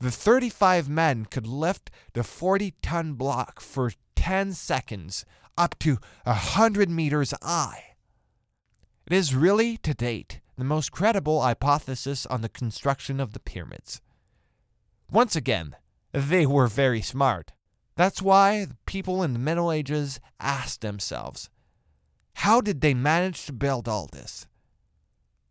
the 0.00 0.10
35 0.10 0.88
men 0.88 1.26
could 1.26 1.46
lift 1.46 1.90
the 2.14 2.24
40 2.24 2.74
ton 2.80 3.14
block 3.14 3.60
for 3.60 3.92
10 4.16 4.52
seconds 4.52 5.24
up 5.58 5.78
to 5.80 5.98
100 6.24 6.88
meters 6.88 7.34
high. 7.42 7.96
It 9.06 9.12
is 9.12 9.34
really, 9.34 9.76
to 9.78 9.92
date, 9.92 10.40
the 10.56 10.64
most 10.64 10.92
credible 10.92 11.42
hypothesis 11.42 12.24
on 12.26 12.40
the 12.40 12.48
construction 12.48 13.20
of 13.20 13.32
the 13.32 13.40
pyramids. 13.40 14.00
Once 15.12 15.36
again, 15.36 15.76
they 16.12 16.46
were 16.46 16.66
very 16.66 17.02
smart. 17.02 17.52
That's 17.96 18.22
why 18.22 18.64
the 18.64 18.76
people 18.86 19.22
in 19.22 19.34
the 19.34 19.38
Middle 19.38 19.70
Ages 19.70 20.18
asked 20.40 20.80
themselves 20.80 21.50
how 22.36 22.62
did 22.62 22.80
they 22.80 22.94
manage 22.94 23.44
to 23.44 23.52
build 23.52 23.86
all 23.86 24.08
this? 24.10 24.46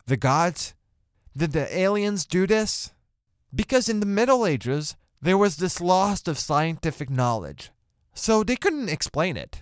The 0.08 0.18
gods? 0.18 0.74
Did 1.38 1.52
the 1.52 1.74
aliens 1.78 2.26
do 2.26 2.48
this? 2.48 2.92
Because 3.54 3.88
in 3.88 4.00
the 4.00 4.08
Middle 4.08 4.48
Ages, 4.48 4.96
there 5.22 5.38
was 5.38 5.58
this 5.58 5.80
loss 5.80 6.28
of 6.28 6.40
scientific 6.40 7.12
knowledge, 7.12 7.70
so 8.16 8.44
they 8.44 8.56
couldn't 8.56 8.90
explain 8.90 9.38
it. 9.38 9.62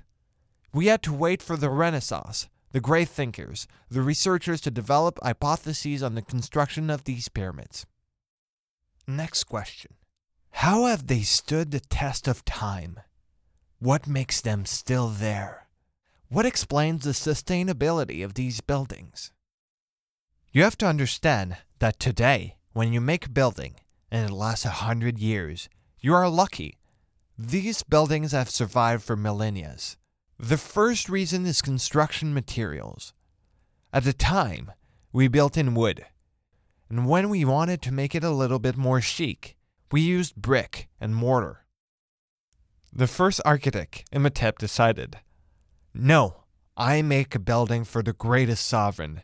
We 0.73 0.88
had 0.88 1.03
to 1.03 1.13
wait 1.13 1.43
for 1.43 1.57
the 1.57 1.69
Renaissance, 1.69 2.47
the 2.71 2.79
great 2.79 3.09
thinkers, 3.09 3.67
the 3.89 4.01
researchers 4.01 4.62
to 4.62 4.71
develop 4.71 5.19
hypotheses 5.21 6.01
on 6.01 6.15
the 6.15 6.21
construction 6.21 6.89
of 6.89 7.03
these 7.03 7.27
pyramids. 7.27 7.85
Next 9.09 9.45
question 9.45 9.95
How 10.51 10.85
have 10.85 11.07
they 11.07 11.21
stood 11.21 11.71
the 11.71 11.79
test 11.79 12.27
of 12.27 12.45
time? 12.45 12.99
What 13.79 14.05
makes 14.05 14.39
them 14.39 14.67
still 14.67 15.07
there? 15.07 15.67
What 16.27 16.45
explains 16.45 17.05
the 17.05 17.11
sustainability 17.11 18.23
of 18.23 18.35
these 18.35 18.61
buildings? 18.61 19.31
You 20.51 20.61
have 20.61 20.77
to 20.77 20.85
understand 20.85 21.57
that 21.79 21.99
today, 21.99 22.57
when 22.73 22.93
you 22.93 23.01
make 23.01 23.25
a 23.25 23.31
building 23.31 23.77
and 24.11 24.29
it 24.29 24.33
lasts 24.33 24.65
a 24.65 24.85
hundred 24.85 25.17
years, 25.17 25.69
you 25.99 26.13
are 26.13 26.29
lucky. 26.29 26.77
These 27.35 27.81
buildings 27.81 28.31
have 28.31 28.51
survived 28.51 29.01
for 29.01 29.15
millennia. 29.15 29.75
The 30.37 30.57
first 30.57 31.09
reason 31.09 31.47
is 31.47 31.63
construction 31.63 32.31
materials. 32.31 33.13
At 33.91 34.03
the 34.03 34.13
time, 34.13 34.71
we 35.11 35.27
built 35.27 35.57
in 35.57 35.73
wood, 35.73 36.05
and 36.89 37.08
when 37.08 37.30
we 37.30 37.45
wanted 37.45 37.82
to 37.84 37.93
make 37.93 38.15
it 38.15 38.23
a 38.23 38.32
little 38.32 38.60
bit 38.60 38.75
more 38.75 38.99
chic, 38.99 39.56
we 39.91 40.02
used 40.02 40.36
brick 40.36 40.88
and 40.99 41.15
mortar. 41.15 41.65
The 42.91 43.08
first 43.08 43.39
architect, 43.45 44.06
Imhotep, 44.12 44.58
decided 44.58 45.19
no, 45.93 46.43
I 46.78 47.02
make 47.02 47.36
a 47.36 47.39
building 47.39 47.84
for 47.84 48.02
the 48.02 48.13
greatest 48.13 48.65
sovereign, 48.65 49.21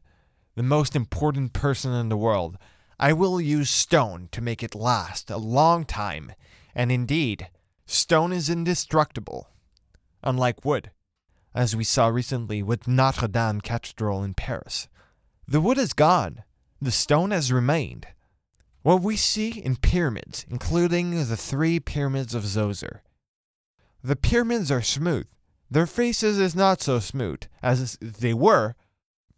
the 0.55 0.63
most 0.63 0.95
important 0.95 1.53
person 1.53 1.93
in 1.93 2.09
the 2.09 2.17
world. 2.17 2.57
I 2.99 3.13
will 3.13 3.39
use 3.39 3.69
stone 3.69 4.29
to 4.31 4.41
make 4.41 4.63
it 4.63 4.73
last 4.73 5.29
a 5.29 5.37
long 5.37 5.85
time, 5.85 6.31
and 6.73 6.91
indeed, 6.91 7.49
stone 7.85 8.31
is 8.31 8.49
indestructible, 8.49 9.49
unlike 10.23 10.65
wood, 10.65 10.91
as 11.53 11.75
we 11.75 11.83
saw 11.83 12.07
recently 12.07 12.63
with 12.63 12.87
Notre 12.87 13.27
Dame 13.27 13.61
Cathedral 13.61 14.23
in 14.23 14.33
Paris. 14.33 14.87
The 15.47 15.61
wood 15.61 15.77
is 15.77 15.93
gone, 15.93 16.43
the 16.81 16.91
stone 16.91 17.31
has 17.31 17.51
remained. 17.51 18.07
What 18.81 19.01
we 19.01 19.17
see 19.17 19.49
in 19.49 19.77
pyramids, 19.77 20.45
including 20.49 21.27
the 21.27 21.37
three 21.37 21.79
pyramids 21.79 22.35
of 22.35 22.43
Zoser. 22.43 22.99
The 24.03 24.15
pyramids 24.15 24.71
are 24.71 24.81
smooth, 24.81 25.27
their 25.69 25.87
faces 25.87 26.39
is 26.39 26.55
not 26.55 26.81
so 26.81 26.99
smooth 26.99 27.41
as 27.61 27.97
they 27.99 28.33
were, 28.33 28.75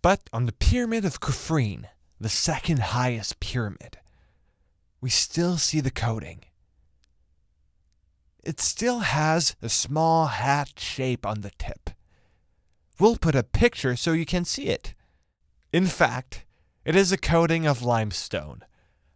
but 0.02 0.30
on 0.34 0.46
the 0.46 0.52
pyramid 0.52 1.06
of 1.06 1.20
Khufrin, 1.20 1.86
the 2.20 2.30
second 2.30 2.80
highest 2.80 3.40
pyramid, 3.40 4.00
we 5.00 5.10
still 5.10 5.58
see 5.58 5.80
the 5.80 5.92
coating. 5.92 6.44
It 8.44 8.60
still 8.60 9.00
has 9.00 9.56
a 9.62 9.70
small 9.70 10.28
hat 10.28 10.80
shape 10.80 11.26
on 11.26 11.42
the 11.42 11.52
tip. 11.58 11.92
We'll 13.00 13.18
put 13.18 13.36
a 13.36 13.44
picture 13.44 13.96
so 13.96 14.14
you 14.14 14.26
can 14.26 14.46
see 14.46 14.68
it. 14.68 14.94
In 15.72 15.86
fact, 15.86 16.46
it 16.88 16.96
is 16.96 17.12
a 17.12 17.18
coating 17.18 17.68
of 17.68 17.82
limestone, 17.82 18.62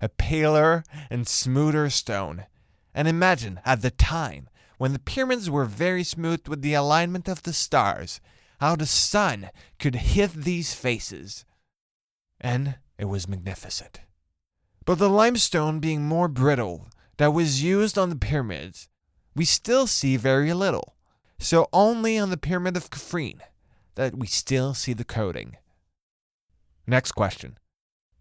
a 0.01 0.09
paler 0.09 0.83
and 1.09 1.25
smoother 1.25 1.89
stone. 1.89 2.45
And 2.93 3.07
imagine 3.07 3.61
at 3.63 3.81
the 3.81 3.91
time 3.91 4.49
when 4.77 4.91
the 4.91 4.99
pyramids 4.99 5.49
were 5.49 5.63
very 5.63 6.03
smooth 6.03 6.49
with 6.49 6.63
the 6.63 6.73
alignment 6.73 7.29
of 7.29 7.43
the 7.43 7.53
stars, 7.53 8.19
how 8.59 8.75
the 8.75 8.85
sun 8.85 9.51
could 9.79 9.95
hit 9.95 10.33
these 10.33 10.73
faces. 10.73 11.45
And 12.41 12.75
it 12.97 13.05
was 13.05 13.29
magnificent. 13.29 14.01
But 14.83 14.99
the 14.99 15.09
limestone 15.09 15.79
being 15.79 16.03
more 16.03 16.27
brittle 16.27 16.89
that 17.15 17.31
was 17.31 17.63
used 17.63 17.97
on 17.97 18.09
the 18.09 18.17
pyramids, 18.17 18.89
we 19.33 19.45
still 19.45 19.87
see 19.87 20.17
very 20.17 20.51
little. 20.51 20.97
So 21.39 21.69
only 21.71 22.17
on 22.17 22.31
the 22.31 22.37
pyramid 22.37 22.75
of 22.75 22.89
Khafre 22.89 23.39
that 23.95 24.17
we 24.17 24.27
still 24.27 24.73
see 24.73 24.91
the 24.91 25.05
coating. 25.05 25.55
Next 26.85 27.13
question. 27.13 27.55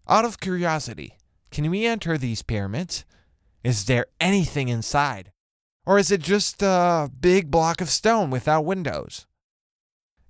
Out 0.07 0.25
of 0.25 0.39
curiosity, 0.39 1.17
can 1.51 1.69
we 1.69 1.85
enter 1.85 2.17
these 2.17 2.41
pyramids? 2.41 3.05
Is 3.63 3.85
there 3.85 4.07
anything 4.19 4.67
inside? 4.67 5.31
Or 5.85 5.97
is 5.97 6.11
it 6.11 6.21
just 6.21 6.61
a 6.61 7.09
big 7.19 7.51
block 7.51 7.81
of 7.81 7.89
stone 7.89 8.29
without 8.29 8.65
windows? 8.65 9.25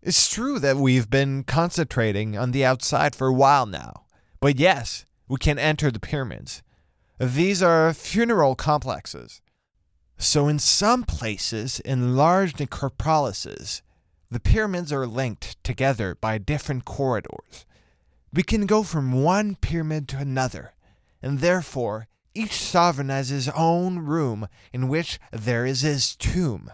It's 0.01 0.29
true 0.29 0.59
that 0.59 0.77
we've 0.77 1.09
been 1.09 1.43
concentrating 1.43 2.37
on 2.37 2.51
the 2.51 2.65
outside 2.65 3.15
for 3.15 3.27
a 3.27 3.33
while 3.33 3.65
now, 3.65 4.05
but 4.39 4.57
yes, 4.57 5.05
we 5.27 5.37
can 5.37 5.59
enter 5.59 5.91
the 5.91 5.99
pyramids. 5.99 6.63
These 7.19 7.61
are 7.61 7.93
funeral 7.93 8.55
complexes. 8.55 9.41
So, 10.17 10.47
in 10.47 10.59
some 10.59 11.03
places, 11.03 11.79
in 11.79 12.15
large 12.15 12.53
necropolises, 12.53 13.81
the 14.29 14.39
pyramids 14.39 14.91
are 14.91 15.07
linked 15.07 15.63
together 15.63 16.15
by 16.15 16.37
different 16.37 16.85
corridors. 16.85 17.65
We 18.33 18.43
can 18.43 18.65
go 18.65 18.83
from 18.83 19.23
one 19.23 19.55
pyramid 19.55 20.07
to 20.09 20.17
another, 20.17 20.73
and 21.21 21.39
therefore 21.39 22.07
each 22.33 22.53
sovereign 22.53 23.09
has 23.09 23.29
his 23.29 23.49
own 23.49 23.99
room 23.99 24.47
in 24.71 24.87
which 24.87 25.19
there 25.31 25.65
is 25.65 25.81
his 25.81 26.15
tomb. 26.15 26.71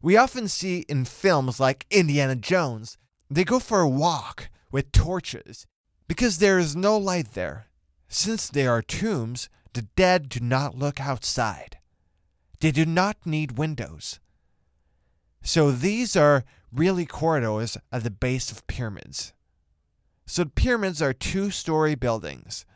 We 0.00 0.16
often 0.16 0.48
see 0.48 0.86
in 0.88 1.04
films 1.04 1.60
like 1.60 1.86
Indiana 1.90 2.36
Jones, 2.36 2.96
they 3.30 3.44
go 3.44 3.58
for 3.58 3.80
a 3.80 3.88
walk 3.88 4.48
with 4.70 4.92
torches 4.92 5.66
because 6.08 6.38
there 6.38 6.58
is 6.58 6.76
no 6.76 6.96
light 6.96 7.34
there. 7.34 7.66
Since 8.08 8.48
they 8.48 8.66
are 8.66 8.82
tombs, 8.82 9.48
the 9.74 9.82
dead 9.82 10.28
do 10.28 10.40
not 10.40 10.78
look 10.78 11.00
outside. 11.00 11.78
They 12.60 12.70
do 12.70 12.86
not 12.86 13.26
need 13.26 13.58
windows. 13.58 14.20
So 15.42 15.70
these 15.70 16.16
are 16.16 16.44
really 16.72 17.04
corridors 17.04 17.76
at 17.92 18.04
the 18.04 18.10
base 18.10 18.50
of 18.50 18.66
pyramids. 18.66 19.32
So 20.26 20.44
pyramids 20.44 21.00
are 21.00 21.12
two 21.12 21.50
story 21.50 21.94
buildings. 21.94 22.66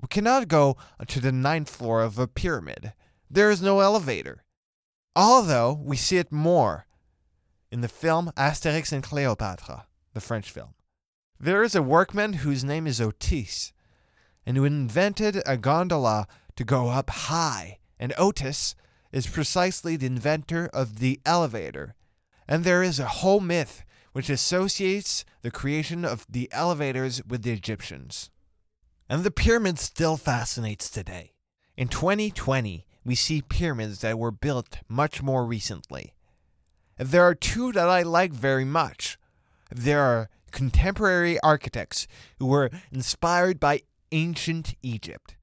We 0.00 0.08
cannot 0.08 0.48
go 0.48 0.76
to 1.06 1.20
the 1.20 1.32
ninth 1.32 1.70
floor 1.70 2.02
of 2.02 2.18
a 2.18 2.26
pyramid. 2.26 2.92
There 3.30 3.50
is 3.50 3.62
no 3.62 3.80
elevator. 3.80 4.44
Although 5.16 5.80
we 5.82 5.96
see 5.96 6.18
it 6.18 6.32
more 6.32 6.86
in 7.70 7.80
the 7.80 7.88
film 7.88 8.32
Asterix 8.36 8.92
and 8.92 9.02
Cleopatra, 9.02 9.86
the 10.12 10.20
French 10.20 10.50
film. 10.50 10.74
There 11.38 11.62
is 11.62 11.74
a 11.74 11.82
workman 11.82 12.34
whose 12.34 12.64
name 12.64 12.86
is 12.86 13.00
Otis, 13.00 13.72
and 14.44 14.56
who 14.56 14.64
invented 14.64 15.42
a 15.46 15.56
gondola 15.56 16.26
to 16.56 16.64
go 16.64 16.88
up 16.88 17.10
high, 17.10 17.78
and 17.98 18.12
Otis 18.18 18.74
is 19.12 19.26
precisely 19.26 19.96
the 19.96 20.06
inventor 20.06 20.68
of 20.72 20.98
the 20.98 21.20
elevator. 21.24 21.94
And 22.46 22.64
there 22.64 22.82
is 22.82 22.98
a 22.98 23.06
whole 23.06 23.40
myth 23.40 23.84
which 24.14 24.30
associates 24.30 25.24
the 25.42 25.50
creation 25.50 26.04
of 26.04 26.24
the 26.30 26.48
elevators 26.52 27.20
with 27.26 27.42
the 27.42 27.50
Egyptians. 27.50 28.30
And 29.08 29.24
the 29.24 29.30
pyramid 29.32 29.80
still 29.80 30.16
fascinates 30.16 30.88
today. 30.88 31.32
In 31.76 31.88
2020, 31.88 32.86
we 33.04 33.16
see 33.16 33.42
pyramids 33.42 34.02
that 34.02 34.16
were 34.16 34.30
built 34.30 34.78
much 34.88 35.20
more 35.20 35.44
recently. 35.44 36.14
There 36.96 37.24
are 37.24 37.34
two 37.34 37.72
that 37.72 37.88
I 37.88 38.02
like 38.02 38.30
very 38.30 38.64
much. 38.64 39.18
There 39.74 40.00
are 40.00 40.30
contemporary 40.52 41.40
architects 41.40 42.06
who 42.38 42.46
were 42.46 42.70
inspired 42.92 43.58
by 43.58 43.82
ancient 44.12 44.76
Egypt. 44.80 45.34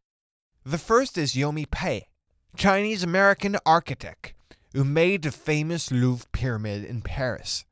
The 0.63 0.77
first 0.77 1.17
is 1.17 1.37
I. 1.37 1.41
M. 1.41 1.65
Pei, 1.69 2.07
Chinese 2.55 3.03
American 3.03 3.57
architect 3.65 4.33
who 4.71 4.85
made 4.85 5.23
the 5.23 5.31
famous 5.31 5.91
Louvre 5.91 6.27
Pyramid 6.31 6.85
in 6.85 7.01
Paris. 7.01 7.65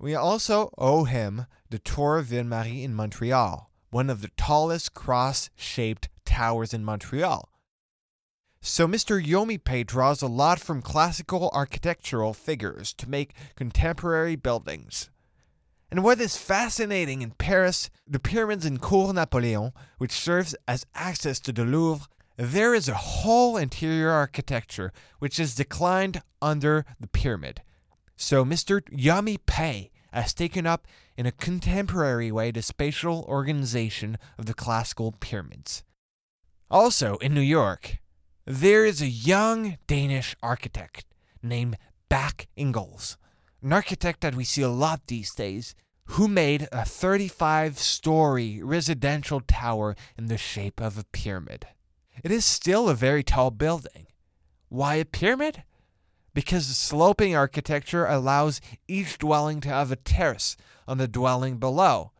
We 0.00 0.14
also 0.14 0.72
owe 0.78 1.04
him 1.04 1.44
the 1.68 1.78
Tour 1.78 2.22
Ville 2.22 2.42
Marie 2.42 2.84
in 2.84 2.94
Montreal, 2.94 3.70
one 3.90 4.08
of 4.08 4.22
the 4.22 4.30
tallest 4.34 4.94
cross 4.94 5.50
shaped 5.54 6.08
towers 6.24 6.72
in 6.72 6.86
Montreal. 6.86 7.50
So 8.62 8.88
Mr. 8.88 9.22
I. 9.22 9.42
M. 9.42 9.58
Pei 9.58 9.82
draws 9.82 10.22
a 10.22 10.26
lot 10.26 10.58
from 10.58 10.80
classical 10.80 11.50
architectural 11.52 12.32
figures 12.32 12.94
to 12.94 13.10
make 13.10 13.34
contemporary 13.56 14.36
buildings. 14.36 15.10
And 15.90 16.02
what 16.02 16.18
is 16.18 16.34
fascinating 16.34 17.20
in 17.20 17.32
Paris, 17.32 17.90
the 18.06 18.18
pyramids 18.18 18.64
in 18.64 18.78
Cour 18.78 19.12
Napoleon, 19.12 19.72
which 19.98 20.12
serves 20.12 20.54
as 20.66 20.86
access 20.94 21.38
to 21.40 21.52
the 21.52 21.66
Louvre, 21.66 22.08
there 22.38 22.74
is 22.74 22.88
a 22.88 22.94
whole 22.94 23.58
interior 23.58 24.10
architecture 24.10 24.94
which 25.18 25.38
is 25.38 25.54
declined 25.54 26.22
under 26.40 26.86
the 26.98 27.06
pyramid. 27.06 27.60
So 28.16 28.44
Mr. 28.44 28.82
I. 28.92 29.18
M. 29.18 29.36
Pei 29.46 29.89
has 30.12 30.34
taken 30.34 30.66
up 30.66 30.86
in 31.16 31.26
a 31.26 31.32
contemporary 31.32 32.32
way 32.32 32.50
the 32.50 32.62
spatial 32.62 33.24
organization 33.28 34.18
of 34.38 34.46
the 34.46 34.54
classical 34.54 35.12
pyramids. 35.20 35.84
Also 36.70 37.16
in 37.16 37.34
New 37.34 37.40
York, 37.40 37.98
there 38.46 38.84
is 38.84 39.00
a 39.00 39.08
young 39.08 39.78
Danish 39.86 40.34
architect 40.42 41.04
named 41.42 41.76
Bjarke 42.10 42.46
Ingels, 42.56 43.16
an 43.62 43.72
architect 43.72 44.20
that 44.20 44.34
we 44.34 44.44
see 44.44 44.62
a 44.62 44.68
lot 44.68 45.06
these 45.06 45.34
days, 45.34 45.74
who 46.14 46.26
made 46.26 46.66
a 46.72 46.84
35 46.84 47.78
story 47.78 48.60
residential 48.62 49.40
tower 49.40 49.94
in 50.18 50.26
the 50.26 50.36
shape 50.36 50.80
of 50.80 50.98
a 50.98 51.04
pyramid. 51.04 51.68
It 52.24 52.32
is 52.32 52.44
still 52.44 52.88
a 52.88 52.94
very 52.94 53.22
tall 53.22 53.50
building. 53.50 54.06
Why 54.68 54.96
a 54.96 55.04
pyramid? 55.04 55.62
Because 56.40 56.68
the 56.68 56.74
sloping 56.74 57.36
architecture 57.36 58.06
allows 58.06 58.62
each 58.88 59.18
dwelling 59.18 59.60
to 59.60 59.68
have 59.68 59.92
a 59.92 59.96
terrace 59.96 60.56
on 60.88 60.96
the 60.96 61.06
dwelling 61.06 61.58
below, 61.58 62.12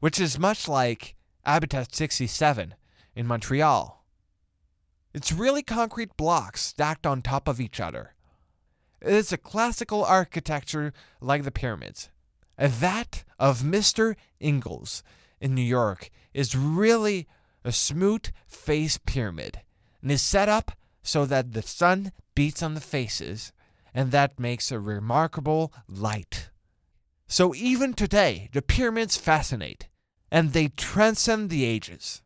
which 0.00 0.18
is 0.18 0.40
much 0.40 0.66
like 0.66 1.14
Habitat 1.46 1.94
67 1.94 2.74
in 3.14 3.26
Montreal. 3.28 4.04
It's 5.14 5.30
really 5.30 5.62
concrete 5.62 6.16
blocks 6.16 6.62
stacked 6.62 7.06
on 7.06 7.22
top 7.22 7.46
of 7.46 7.60
each 7.60 7.78
other. 7.78 8.16
It 9.00 9.12
is 9.12 9.32
a 9.32 9.38
classical 9.38 10.04
architecture 10.04 10.92
like 11.20 11.44
the 11.44 11.52
pyramids. 11.52 12.10
That 12.56 13.22
of 13.38 13.60
Mr. 13.60 14.16
Ingels 14.42 15.04
in 15.40 15.54
New 15.54 15.62
York 15.62 16.10
is 16.34 16.56
really 16.56 17.28
a 17.62 17.70
smooth 17.70 18.32
face 18.48 18.98
pyramid 18.98 19.60
and 20.02 20.10
is 20.10 20.22
set 20.22 20.48
up 20.48 20.72
so 21.04 21.24
that 21.24 21.52
the 21.52 21.62
sun 21.62 22.10
beats 22.38 22.62
on 22.62 22.74
the 22.74 22.80
faces 22.80 23.52
and 23.92 24.12
that 24.12 24.38
makes 24.38 24.70
a 24.70 24.78
remarkable 24.78 25.72
light. 25.88 26.50
So 27.26 27.52
even 27.52 27.94
today, 27.94 28.48
the 28.52 28.62
pyramids 28.62 29.16
fascinate 29.16 29.88
and 30.30 30.52
they 30.52 30.68
transcend 30.68 31.50
the 31.50 31.64
ages. 31.64 32.22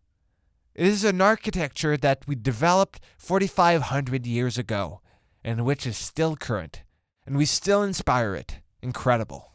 It 0.75 0.87
is 0.87 1.03
an 1.03 1.23
architecture 1.23 1.97
that 1.97 2.27
we 2.27 2.35
developed 2.35 3.01
4,500 3.17 4.27
years 4.27 4.59
ago 4.59 5.01
and 5.43 5.65
which 5.65 5.87
is 5.87 5.97
still 5.97 6.37
current, 6.37 6.83
and 7.25 7.39
we 7.39 7.47
still 7.47 7.83
inspire 7.83 8.35
it. 8.35 8.59
Incredible. 8.83 9.53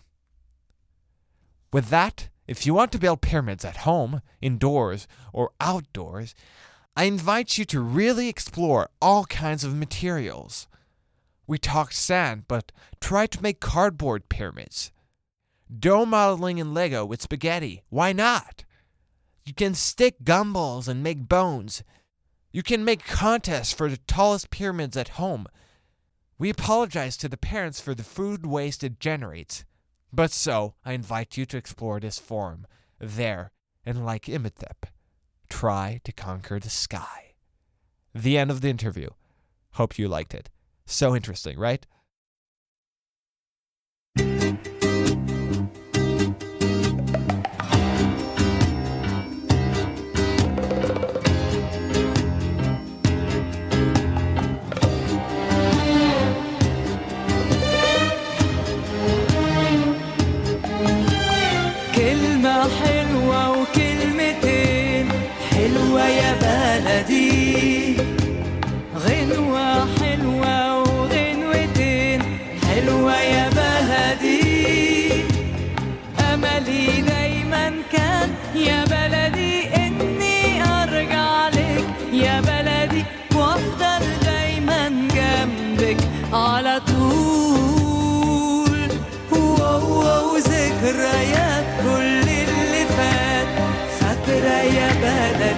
With 1.71 1.89
that, 1.89 2.29
if 2.47 2.65
you 2.65 2.73
want 2.73 2.91
to 2.93 2.99
build 2.99 3.21
pyramids 3.21 3.63
at 3.63 3.85
home, 3.85 4.21
indoors, 4.41 5.07
or 5.31 5.51
outdoors, 5.61 6.33
I 6.97 7.03
invite 7.03 7.59
you 7.59 7.65
to 7.65 7.79
really 7.79 8.27
explore 8.27 8.89
all 8.99 9.25
kinds 9.25 9.63
of 9.63 9.75
materials. 9.75 10.67
We 11.45 11.59
talked 11.59 11.93
sand, 11.93 12.45
but 12.47 12.71
try 12.99 13.27
to 13.27 13.43
make 13.43 13.59
cardboard 13.59 14.29
pyramids. 14.29 14.91
Dome 15.71 16.09
modeling 16.09 16.57
in 16.57 16.73
Lego 16.73 17.05
with 17.05 17.21
spaghetti. 17.21 17.83
Why 17.89 18.13
not? 18.13 18.65
You 19.45 19.53
can 19.53 19.75
stick 19.75 20.23
gumballs 20.23 20.87
and 20.87 21.03
make 21.03 21.29
bones. 21.29 21.83
You 22.51 22.63
can 22.63 22.83
make 22.83 23.05
contests 23.05 23.73
for 23.73 23.91
the 23.91 23.97
tallest 24.07 24.49
pyramids 24.49 24.97
at 24.97 25.19
home. 25.19 25.45
We 26.39 26.49
apologize 26.49 27.15
to 27.17 27.29
the 27.29 27.37
parents 27.37 27.79
for 27.79 27.93
the 27.93 28.03
food 28.03 28.43
waste 28.43 28.83
it 28.83 28.99
generates. 28.99 29.65
But 30.11 30.31
so, 30.31 30.73
I 30.83 30.93
invite 30.93 31.37
you 31.37 31.45
to 31.45 31.57
explore 31.57 31.99
this 31.99 32.17
form, 32.17 32.65
there, 32.97 33.51
and 33.85 34.03
like 34.03 34.27
Imhotep, 34.27 34.87
try 35.49 36.01
to 36.03 36.11
conquer 36.11 36.59
the 36.59 36.69
sky. 36.69 37.33
The 38.13 38.37
end 38.37 38.51
of 38.51 38.61
the 38.61 38.69
interview. 38.69 39.09
Hope 39.73 39.99
you 39.99 40.07
liked 40.07 40.33
it. 40.33 40.49
So 40.85 41.15
interesting, 41.15 41.57
right? 41.59 41.85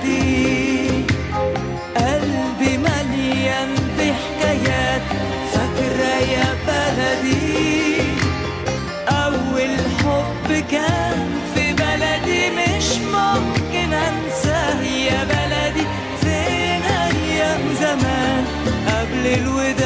بلدي 0.03 1.05
قلبي 1.95 2.77
مليان 2.77 3.75
بحكايات 3.97 5.01
فاكرة 5.53 6.15
يا 6.31 6.55
بلدي. 6.67 8.01
أول 9.09 9.77
حب 9.99 10.63
كان 10.71 11.29
في 11.55 11.73
بلدي 11.73 12.49
مش 12.49 12.97
ممكن 13.13 13.93
أنساه 13.93 14.81
يا 14.83 15.23
بلدي. 15.23 15.85
فين 16.21 16.83
أيام 16.83 17.61
زمان 17.81 18.45
قبل 18.87 19.27
الوداع 19.27 19.78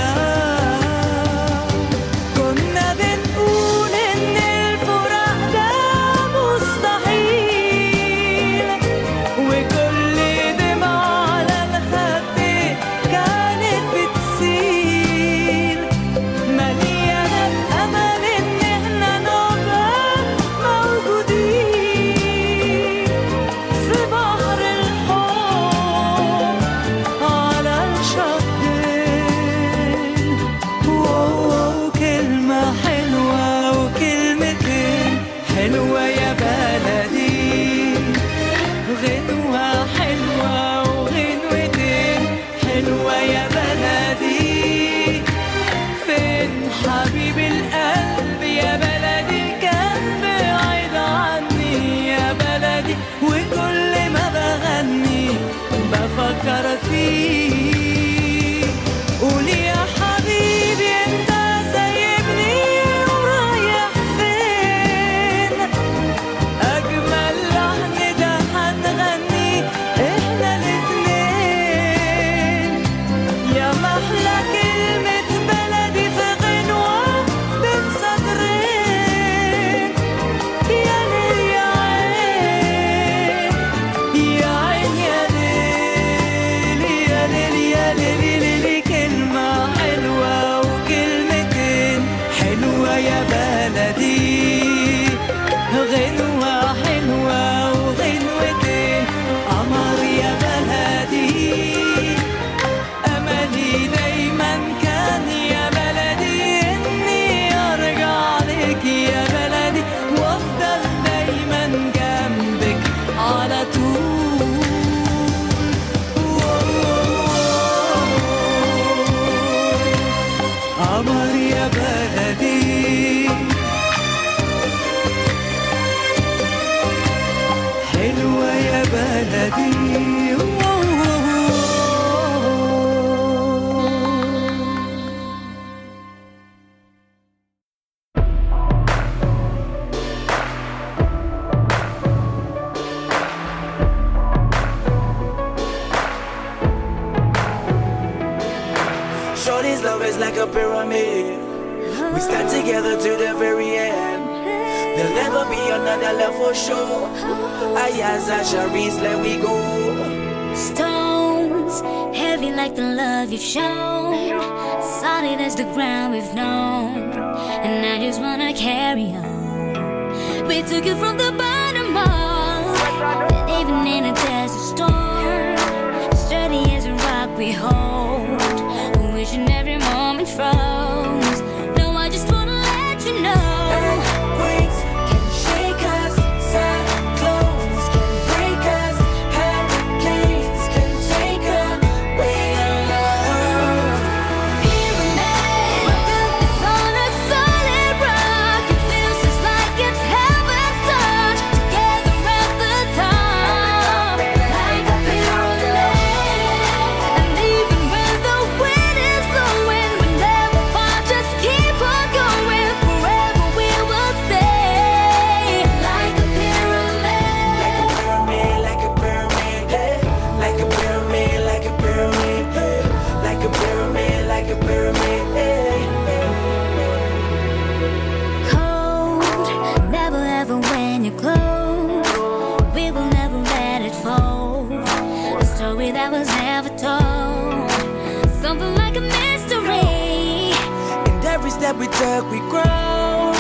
that 242.04 242.24
we 242.32 242.40
grow. 242.52 243.32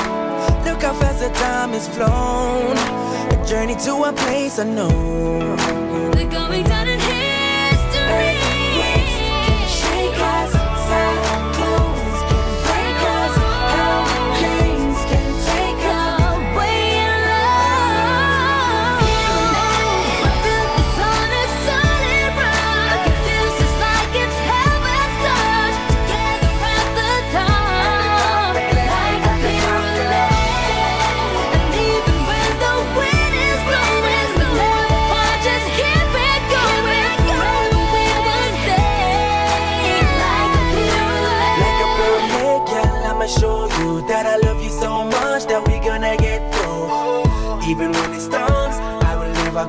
Look 0.67 0.81
how 0.83 0.93
fast 1.01 1.19
the 1.19 1.31
time 1.45 1.71
has 1.77 1.87
flown. 1.95 2.75
A 3.35 3.37
journey 3.45 3.75
to 3.85 3.93
a 4.09 4.13
place 4.13 4.57
unknown. 4.57 5.57
We're 6.15 6.31
going 6.39 6.63
down. 6.63 6.92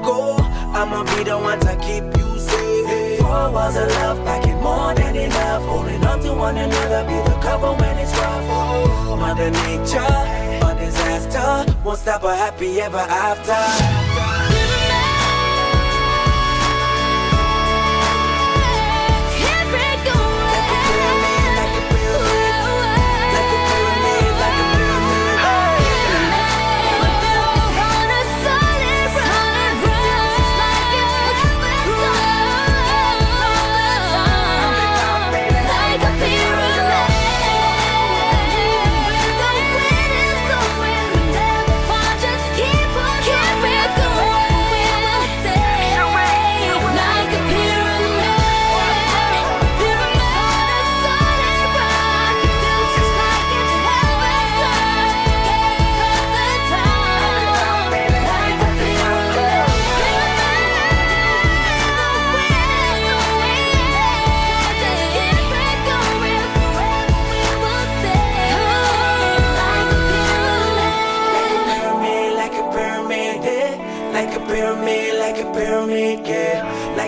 go, 0.02 0.36
I'ma 0.72 1.04
be 1.04 1.24
the 1.24 1.38
one 1.38 1.60
to 1.60 1.76
keep 1.76 2.04
you 2.16 2.38
safe. 2.38 3.20
Four 3.20 3.50
walls 3.50 3.76
of 3.76 3.88
love, 3.88 4.24
packing 4.24 4.60
more 4.60 4.94
than 4.94 5.16
enough. 5.16 5.62
Holding 5.64 6.04
on 6.04 6.20
to 6.20 6.32
one 6.32 6.56
another, 6.56 7.02
be 7.08 7.16
the 7.30 7.38
cover 7.40 7.72
when 7.72 7.98
it's 7.98 8.12
rough. 8.12 8.46
Oh, 8.50 9.16
Mother 9.16 9.50
Nature, 9.50 10.14
a 10.66 10.74
disaster, 10.78 11.72
won't 11.84 11.98
stop 11.98 12.24
a 12.24 12.34
happy 12.34 12.80
ever 12.80 12.98
after. 12.98 14.03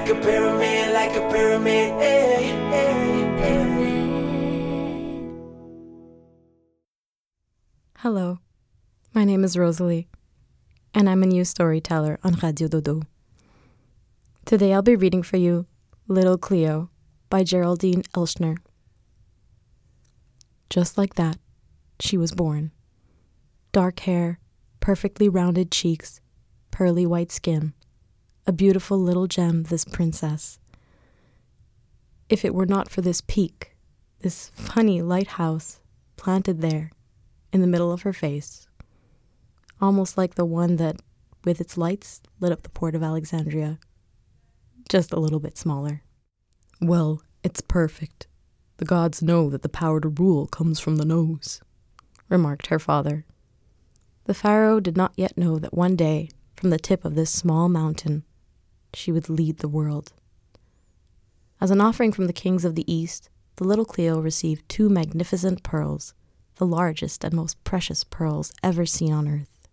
Like 0.07 0.19
a 0.19 0.21
pyramid, 0.21 0.93
like 0.93 1.17
a 1.17 1.29
pyramid, 1.33 1.89
yeah. 2.01 2.39
yeah, 2.39 2.71
yeah. 3.41 4.07
Hello, 7.97 8.39
my 9.15 9.25
name 9.25 9.43
is 9.43 9.59
Rosalie, 9.59 10.07
and 10.95 11.11
I'm 11.11 11.25
a 11.25 11.27
new 11.27 11.45
storyteller 11.45 12.21
on 12.23 12.35
Radio 12.35 12.69
Dodo. 12.69 13.03
Today 14.45 14.73
I'll 14.73 14.81
be 14.81 14.95
reading 14.95 15.25
for 15.25 15.39
you 15.39 15.67
Little 16.07 16.39
Cleo 16.39 16.89
by 17.29 17.43
Geraldine 17.43 18.03
Elschner. 18.15 18.59
Just 20.71 20.97
like 20.97 21.15
that, 21.15 21.37
she 21.99 22.17
was 22.17 22.31
born. 22.31 22.71
Dark 23.73 23.99
hair, 23.99 24.39
perfectly 24.79 25.29
rounded 25.29 25.73
cheeks, 25.73 26.21
pearly 26.71 27.07
white 27.07 27.33
skin. 27.33 27.73
A 28.49 28.53
beautiful 28.53 28.97
little 28.97 29.27
gem, 29.27 29.65
this 29.65 29.85
princess. 29.85 30.61
If 32.29 32.45
it 32.45 32.55
were 32.55 32.65
not 32.65 32.89
for 32.89 33.01
this 33.01 33.21
peak, 33.21 33.75
this 34.21 34.51
funny 34.55 35.03
lighthouse 35.03 35.81
planted 36.17 36.61
there 36.61 36.93
in 37.53 37.61
the 37.61 37.67
middle 37.67 37.91
of 37.91 38.03
her 38.03 38.13
face, 38.13 38.69
almost 39.81 40.17
like 40.17 40.37
the 40.37 40.45
one 40.45 40.77
that, 40.77 41.03
with 41.45 41.61
its 41.61 41.77
lights, 41.77 42.21
lit 42.39 42.53
up 42.53 42.63
the 42.63 42.69
port 42.69 42.95
of 42.95 43.03
Alexandria, 43.03 43.81
just 44.89 45.13
a 45.13 45.19
little 45.19 45.41
bit 45.41 45.59
smaller. 45.59 46.03
Well, 46.81 47.23
it's 47.43 47.61
perfect. 47.61 48.29
The 48.77 48.85
gods 48.85 49.23
know 49.23 49.51
that 49.51 49.63
the 49.63 49.69
power 49.69 50.01
to 50.01 50.09
rule 50.09 50.47
comes 50.47 50.79
from 50.79 50.97
the 50.97 51.05
nose, 51.05 51.61
remarked 52.29 52.69
her 52.69 52.79
father. 52.79 53.25
The 54.27 54.35
Pharaoh 54.35 54.79
did 54.79 54.97
not 54.97 55.15
yet 55.17 55.37
know 55.37 55.59
that 55.59 55.75
one 55.75 55.97
day, 55.97 56.29
from 56.55 56.71
the 56.71 56.79
tip 56.79 57.05
of 57.05 57.17
this 57.17 57.33
small 57.33 57.69
mountain, 57.69 58.23
she 58.95 59.13
would 59.13 59.29
lead 59.29 59.59
the 59.59 59.69
world. 59.69 60.13
As 61.61 61.71
an 61.71 61.81
offering 61.81 62.13
from 62.13 62.27
the 62.27 62.33
kings 62.33 62.65
of 62.65 62.75
the 62.75 62.91
East, 62.93 63.31
the 63.57 63.65
little 63.65 63.85
Cleo 63.85 64.21
received 64.21 64.69
two 64.69 64.89
magnificent 64.89 65.63
pearls, 65.63 66.15
the 66.57 66.67
largest 66.67 67.25
and 67.25 67.35
most 67.35 67.63
precious 67.65 68.05
pearls 68.05 68.53
ever 68.63 68.85
seen 68.85 69.13
on 69.13 69.29
earth. 69.29 69.69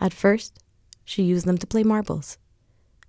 At 0.00 0.12
first, 0.12 0.58
she 1.04 1.22
used 1.22 1.46
them 1.46 1.58
to 1.58 1.66
play 1.66 1.84
marbles, 1.84 2.38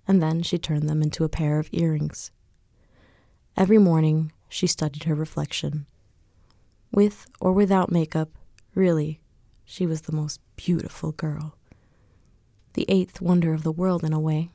and 0.06 0.22
then 0.22 0.42
she 0.42 0.58
turned 0.58 0.88
them 0.88 1.02
into 1.02 1.24
a 1.24 1.28
pair 1.28 1.58
of 1.58 1.68
earrings. 1.72 2.30
Every 3.56 3.78
morning, 3.78 4.32
she 4.48 4.66
studied 4.66 5.04
her 5.04 5.14
reflection. 5.14 5.86
With 6.92 7.26
or 7.40 7.52
without 7.52 7.92
makeup, 7.92 8.30
really, 8.74 9.20
she 9.64 9.86
was 9.86 10.02
the 10.02 10.14
most 10.14 10.40
beautiful 10.56 11.12
girl. 11.12 11.56
The 12.74 12.86
eighth 12.88 13.20
wonder 13.20 13.52
of 13.52 13.64
the 13.64 13.72
world, 13.72 14.04
in 14.04 14.12
a 14.12 14.20
way. 14.20 14.50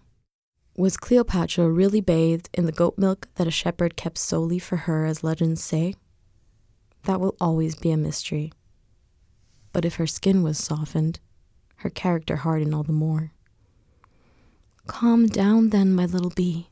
Was 0.75 0.97
Cleopatra 0.97 1.69
really 1.69 2.01
bathed 2.01 2.49
in 2.51 2.65
the 2.65 2.71
goat 2.71 2.97
milk 2.97 3.27
that 3.35 3.45
a 3.45 3.51
shepherd 3.51 3.95
kept 3.95 4.17
solely 4.17 4.57
for 4.57 4.75
her, 4.75 5.05
as 5.05 5.23
legends 5.23 5.63
say? 5.63 5.93
That 7.03 7.19
will 7.19 7.35
always 7.39 7.75
be 7.75 7.91
a 7.91 7.97
mystery. 7.97 8.51
But 9.71 9.85
if 9.85 9.95
her 9.95 10.07
skin 10.07 10.41
was 10.41 10.57
softened, 10.57 11.19
her 11.77 11.91
character 11.91 12.37
hardened 12.37 12.73
all 12.73 12.81
the 12.81 12.91
more. 12.91 13.33
Calm 14.87 15.27
down, 15.27 15.69
then, 15.69 15.93
my 15.93 16.05
little 16.05 16.31
bee, 16.31 16.69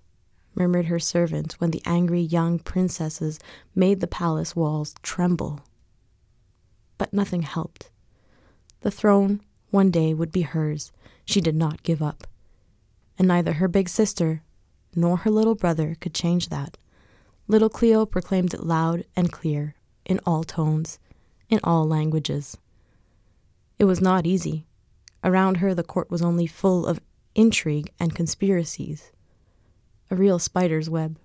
murmured 0.55 0.87
her 0.87 0.99
servant 0.99 1.53
when 1.59 1.69
the 1.69 1.83
angry 1.85 2.21
young 2.21 2.57
princesses 2.57 3.37
made 3.75 3.99
the 3.99 4.07
palace 4.07 4.55
walls 4.55 4.95
tremble. 5.03 5.61
But 6.97 7.13
nothing 7.13 7.43
helped. 7.43 7.91
The 8.79 8.89
throne, 8.89 9.41
one 9.69 9.91
day, 9.91 10.15
would 10.15 10.31
be 10.31 10.41
hers. 10.41 10.91
She 11.23 11.39
did 11.39 11.55
not 11.55 11.83
give 11.83 12.01
up. 12.01 12.25
And 13.21 13.27
neither 13.27 13.53
her 13.53 13.67
big 13.67 13.87
sister 13.87 14.41
nor 14.95 15.17
her 15.17 15.29
little 15.29 15.53
brother 15.53 15.95
could 16.01 16.11
change 16.11 16.49
that. 16.49 16.79
Little 17.47 17.69
Cleo 17.69 18.03
proclaimed 18.03 18.55
it 18.55 18.65
loud 18.65 19.05
and 19.15 19.31
clear, 19.31 19.75
in 20.05 20.19
all 20.25 20.43
tones, 20.43 20.97
in 21.47 21.59
all 21.63 21.87
languages. 21.87 22.57
It 23.77 23.85
was 23.85 24.01
not 24.01 24.25
easy. 24.25 24.65
Around 25.23 25.57
her, 25.57 25.75
the 25.75 25.83
court 25.83 26.09
was 26.09 26.23
only 26.23 26.47
full 26.47 26.87
of 26.87 26.99
intrigue 27.35 27.91
and 27.99 28.15
conspiracies. 28.15 29.11
A 30.09 30.15
real 30.15 30.39
spider's 30.39 30.89
web. 30.89 31.19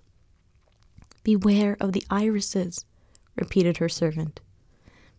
Beware 1.23 1.79
of 1.81 1.95
the 1.95 2.05
irises, 2.11 2.85
repeated 3.37 3.79
her 3.79 3.89
servant, 3.89 4.43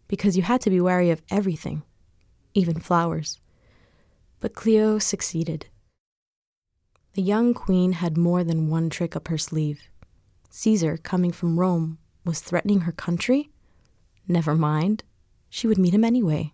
because 0.08 0.38
you 0.38 0.44
had 0.44 0.62
to 0.62 0.70
be 0.70 0.80
wary 0.80 1.10
of 1.10 1.24
everything, 1.32 1.82
even 2.54 2.80
flowers. 2.80 3.40
But 4.40 4.54
Cleo 4.54 5.00
succeeded. 5.00 5.66
The 7.18 7.24
young 7.24 7.56
queen 7.56 7.94
had 7.94 8.16
more 8.16 8.44
than 8.44 8.70
one 8.70 8.92
trick 8.92 9.16
up 9.16 9.28
her 9.30 9.40
sleeve. 9.40 9.90
Caesar, 10.52 10.98
coming 10.98 11.32
from 11.32 11.60
Rome, 11.60 11.98
was 12.24 12.42
threatening 12.42 12.82
her 12.82 12.92
country? 12.92 13.50
Never 14.28 14.54
mind. 14.54 15.04
She 15.50 15.66
would 15.66 15.80
meet 15.80 15.96
him 15.96 16.04
anyway. 16.04 16.54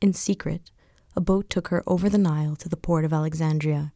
In 0.00 0.12
secret, 0.12 0.70
a 1.16 1.20
boat 1.20 1.50
took 1.50 1.68
her 1.68 1.82
over 1.88 2.08
the 2.08 2.18
Nile 2.18 2.54
to 2.54 2.68
the 2.68 2.76
port 2.76 3.04
of 3.04 3.12
Alexandria. 3.12 3.92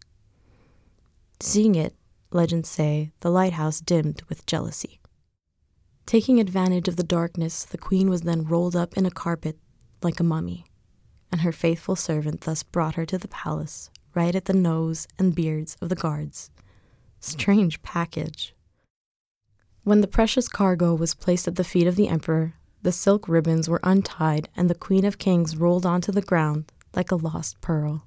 Seeing 1.38 1.76
it, 1.76 1.94
legends 2.32 2.68
say, 2.68 3.12
the 3.20 3.30
lighthouse 3.30 3.80
dimmed 3.80 4.22
with 4.28 4.46
jealousy. 4.46 4.98
Taking 6.06 6.40
advantage 6.40 6.88
of 6.88 6.96
the 6.96 7.04
darkness, 7.04 7.62
the 7.62 7.78
queen 7.78 8.10
was 8.10 8.22
then 8.22 8.42
rolled 8.42 8.74
up 8.74 8.96
in 8.96 9.06
a 9.06 9.12
carpet 9.12 9.60
like 10.02 10.18
a 10.18 10.24
mummy, 10.24 10.64
and 11.30 11.42
her 11.42 11.52
faithful 11.52 11.94
servant 11.94 12.40
thus 12.40 12.64
brought 12.64 12.96
her 12.96 13.06
to 13.06 13.16
the 13.16 13.28
palace, 13.28 13.90
right 14.16 14.34
at 14.34 14.46
the 14.46 14.52
nose 14.52 15.06
and 15.18 15.34
beards 15.34 15.76
of 15.80 15.90
the 15.90 15.94
guards. 15.94 16.50
Strange 17.20 17.82
package. 17.82 18.54
When 19.84 20.00
the 20.00 20.08
precious 20.08 20.48
cargo 20.48 20.94
was 20.94 21.14
placed 21.14 21.46
at 21.46 21.54
the 21.54 21.62
feet 21.62 21.86
of 21.86 21.94
the 21.94 22.08
emperor, 22.08 22.54
the 22.82 22.90
silk 22.90 23.28
ribbons 23.28 23.68
were 23.68 23.80
untied 23.84 24.48
and 24.56 24.68
the 24.68 24.74
Queen 24.74 25.04
of 25.04 25.18
Kings 25.18 25.56
rolled 25.56 25.86
onto 25.86 26.10
the 26.10 26.22
ground 26.22 26.72
like 26.94 27.10
a 27.10 27.16
lost 27.16 27.60
pearl. 27.60 28.06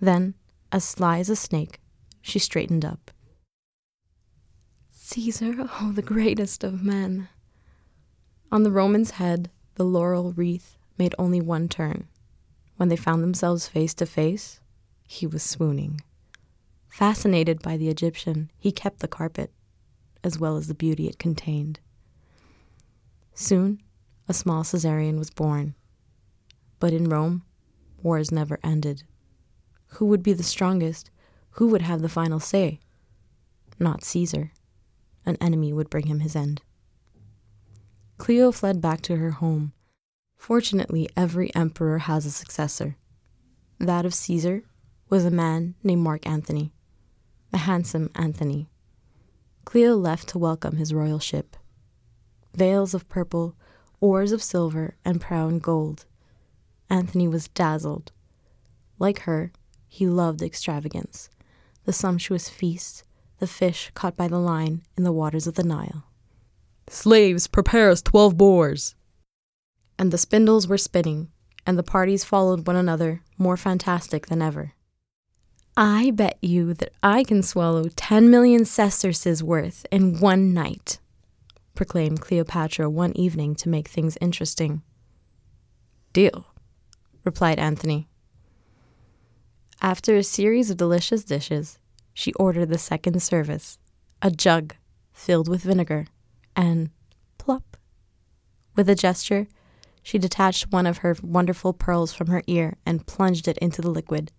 Then, 0.00 0.34
as 0.70 0.84
sly 0.84 1.18
as 1.18 1.30
a 1.30 1.36
snake, 1.36 1.80
she 2.20 2.38
straightened 2.38 2.84
up. 2.84 3.10
Caesar, 4.90 5.54
oh, 5.58 5.92
the 5.94 6.02
greatest 6.02 6.64
of 6.64 6.82
men. 6.82 7.28
On 8.50 8.62
the 8.62 8.70
Roman's 8.70 9.12
head, 9.12 9.50
the 9.76 9.84
laurel 9.84 10.32
wreath 10.32 10.76
made 10.98 11.14
only 11.18 11.40
one 11.40 11.68
turn. 11.68 12.08
When 12.76 12.88
they 12.88 12.96
found 12.96 13.22
themselves 13.22 13.68
face 13.68 13.94
to 13.94 14.06
face, 14.06 14.60
he 15.14 15.26
was 15.26 15.42
swooning. 15.42 16.00
Fascinated 16.88 17.62
by 17.62 17.76
the 17.76 17.88
Egyptian, 17.88 18.50
he 18.58 18.72
kept 18.72 19.00
the 19.00 19.08
carpet, 19.08 19.52
as 20.22 20.38
well 20.38 20.56
as 20.56 20.68
the 20.68 20.74
beauty 20.74 21.08
it 21.08 21.18
contained. 21.18 21.80
Soon, 23.34 23.80
a 24.28 24.34
small 24.34 24.62
Caesarion 24.62 25.18
was 25.18 25.30
born. 25.30 25.74
But 26.78 26.92
in 26.92 27.08
Rome, 27.08 27.42
wars 28.02 28.30
never 28.30 28.58
ended. 28.62 29.04
Who 29.94 30.06
would 30.06 30.22
be 30.22 30.32
the 30.32 30.42
strongest? 30.42 31.10
Who 31.52 31.68
would 31.68 31.82
have 31.82 32.02
the 32.02 32.08
final 32.08 32.40
say? 32.40 32.80
Not 33.78 34.04
Caesar. 34.04 34.52
an 35.26 35.36
enemy 35.40 35.72
would 35.72 35.88
bring 35.88 36.06
him 36.06 36.20
his 36.20 36.36
end. 36.36 36.60
Cleo 38.18 38.52
fled 38.52 38.80
back 38.80 39.00
to 39.02 39.16
her 39.16 39.30
home. 39.30 39.72
Fortunately, 40.36 41.08
every 41.16 41.54
emperor 41.54 41.98
has 41.98 42.26
a 42.26 42.30
successor. 42.30 42.96
That 43.78 44.04
of 44.04 44.12
Caesar 44.12 44.64
was 45.10 45.24
a 45.24 45.30
man 45.30 45.74
named 45.82 46.02
Mark 46.02 46.26
Antony, 46.26 46.72
the 47.50 47.58
handsome 47.58 48.10
Antony. 48.14 48.68
Cleo 49.64 49.94
left 49.96 50.28
to 50.28 50.38
welcome 50.38 50.76
his 50.76 50.94
royal 50.94 51.18
ship. 51.18 51.56
Veils 52.54 52.94
of 52.94 53.08
purple, 53.08 53.56
oars 54.00 54.32
of 54.32 54.42
silver, 54.42 54.96
and 55.04 55.20
prow 55.20 55.48
in 55.48 55.58
gold. 55.58 56.06
Antony 56.90 57.28
was 57.28 57.48
dazzled. 57.48 58.12
Like 58.98 59.20
her, 59.20 59.52
he 59.88 60.06
loved 60.06 60.42
extravagance, 60.42 61.30
the 61.84 61.92
sumptuous 61.92 62.48
feasts, 62.48 63.04
the 63.38 63.46
fish 63.46 63.90
caught 63.94 64.16
by 64.16 64.28
the 64.28 64.38
line 64.38 64.82
in 64.96 65.04
the 65.04 65.12
waters 65.12 65.46
of 65.46 65.54
the 65.54 65.64
Nile. 65.64 66.04
Slaves, 66.88 67.46
prepare 67.46 67.90
us 67.90 68.02
twelve 68.02 68.36
boars. 68.36 68.94
And 69.98 70.10
the 70.10 70.18
spindles 70.18 70.68
were 70.68 70.78
spinning, 70.78 71.30
and 71.66 71.78
the 71.78 71.82
parties 71.82 72.24
followed 72.24 72.66
one 72.66 72.76
another, 72.76 73.22
more 73.38 73.56
fantastic 73.56 74.26
than 74.26 74.42
ever. 74.42 74.72
I 75.76 76.12
bet 76.12 76.38
you 76.40 76.72
that 76.74 76.92
I 77.02 77.24
can 77.24 77.42
swallow 77.42 77.88
ten 77.96 78.30
million 78.30 78.64
sesterces 78.64 79.42
worth 79.42 79.84
in 79.90 80.20
one 80.20 80.54
night, 80.54 81.00
proclaimed 81.74 82.20
Cleopatra 82.20 82.88
one 82.88 83.16
evening 83.16 83.54
to 83.56 83.68
make 83.68 83.88
things 83.88 84.16
interesting. 84.20 84.82
Deal, 86.12 86.46
replied 87.24 87.58
Antony. 87.58 88.08
After 89.82 90.16
a 90.16 90.22
series 90.22 90.70
of 90.70 90.76
delicious 90.76 91.24
dishes, 91.24 91.78
she 92.12 92.32
ordered 92.34 92.68
the 92.68 92.78
second 92.78 93.20
service 93.20 93.78
a 94.22 94.30
jug 94.30 94.74
filled 95.14 95.48
with 95.48 95.62
vinegar, 95.62 96.06
and 96.56 96.90
plop. 97.38 97.76
With 98.76 98.88
a 98.88 98.94
gesture, 98.94 99.46
she 100.02 100.18
detached 100.18 100.72
one 100.72 100.86
of 100.86 100.98
her 100.98 101.16
wonderful 101.22 101.72
pearls 101.72 102.12
from 102.12 102.26
her 102.26 102.42
ear 102.46 102.76
and 102.84 103.06
plunged 103.06 103.48
it 103.48 103.56
into 103.58 103.80
the 103.80 103.90
liquid. 103.90 104.32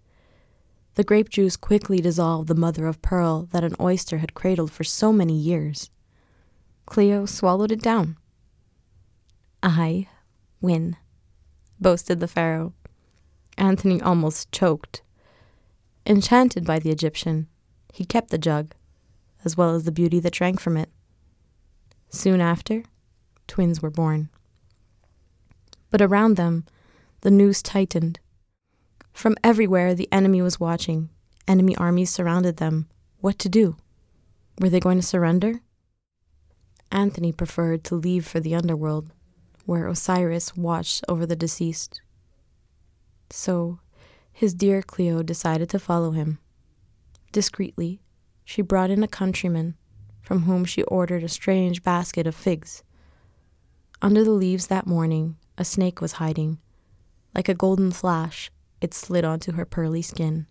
The 0.96 1.04
grape 1.04 1.30
juice 1.30 1.58
quickly 1.58 2.00
dissolved 2.00 2.48
the 2.48 2.56
mother 2.56 2.88
of 2.88 3.02
pearl 3.02 3.48
that 3.52 3.64
an 3.64 3.76
oyster 3.80 4.20
had 4.20 4.34
cradled 4.34 4.72
for 4.72 4.84
so 4.84 5.12
many 5.12 5.38
years. 5.38 5.90
Cleo 6.86 7.26
swallowed 7.26 7.72
it 7.72 7.82
down. 7.82 8.18
I 9.62 10.08
win, 10.62 10.96
boasted 11.80 12.20
the 12.20 12.28
pharaoh. 12.28 12.74
Antony 13.58 14.02
almost 14.02 14.52
choked. 14.52 15.02
Enchanted 16.06 16.66
by 16.66 16.80
the 16.80 16.92
Egyptian, 16.92 17.48
he 17.94 18.06
kept 18.06 18.30
the 18.30 18.38
jug, 18.38 18.74
as 19.44 19.58
well 19.58 19.76
as 19.76 19.84
the 19.84 19.92
beauty 19.92 20.20
that 20.20 20.34
drank 20.34 20.60
from 20.60 20.78
it. 20.78 20.90
Soon 22.10 22.40
after, 22.40 22.84
twins 23.48 23.82
were 23.82 23.90
born. 23.90 24.30
But 25.90 26.02
around 26.02 26.36
them, 26.36 26.66
the 27.22 27.32
noose 27.32 27.62
tightened. 27.62 28.20
From 29.16 29.38
everywhere, 29.46 29.96
the 29.96 30.10
enemy 30.12 30.42
was 30.42 30.60
watching. 30.60 31.10
Enemy 31.48 31.78
armies 31.78 32.10
surrounded 32.10 32.58
them. 32.58 32.90
What 33.22 33.40
to 33.40 33.50
do? 33.50 33.78
Were 34.60 34.70
they 34.70 34.82
going 34.82 35.00
to 35.00 35.08
surrender? 35.08 35.62
Antony 36.92 37.32
preferred 37.32 37.86
to 37.86 37.96
leave 37.96 38.28
for 38.28 38.42
the 38.42 38.54
underworld, 38.54 39.14
where 39.66 39.88
Osiris 39.88 40.58
watched 40.58 41.06
over 41.08 41.26
the 41.26 41.36
deceased. 41.36 42.02
So, 43.30 43.80
his 44.34 44.54
dear 44.54 44.82
Cleo 44.82 45.24
decided 45.24 45.70
to 45.70 45.80
follow 45.80 46.12
him. 46.12 46.40
Discreetly, 47.32 48.02
she 48.44 48.62
brought 48.62 48.92
in 48.92 49.02
a 49.02 49.08
countryman, 49.08 49.76
from 50.22 50.42
whom 50.42 50.66
she 50.66 50.84
ordered 50.84 51.24
a 51.24 51.30
strange 51.30 51.84
basket 51.84 52.28
of 52.28 52.36
figs. 52.36 52.84
Under 54.02 54.26
the 54.26 54.32
leaves 54.32 54.68
that 54.68 54.86
morning, 54.86 55.38
a 55.58 55.64
snake 55.64 56.02
was 56.02 56.14
hiding. 56.14 56.60
Like 57.34 57.48
a 57.48 57.54
golden 57.54 57.92
flash, 57.94 58.52
it 58.86 58.94
slid 58.94 59.26
onto 59.26 59.54
her 59.54 59.66
pearly 59.66 60.04
skin. 60.04 60.46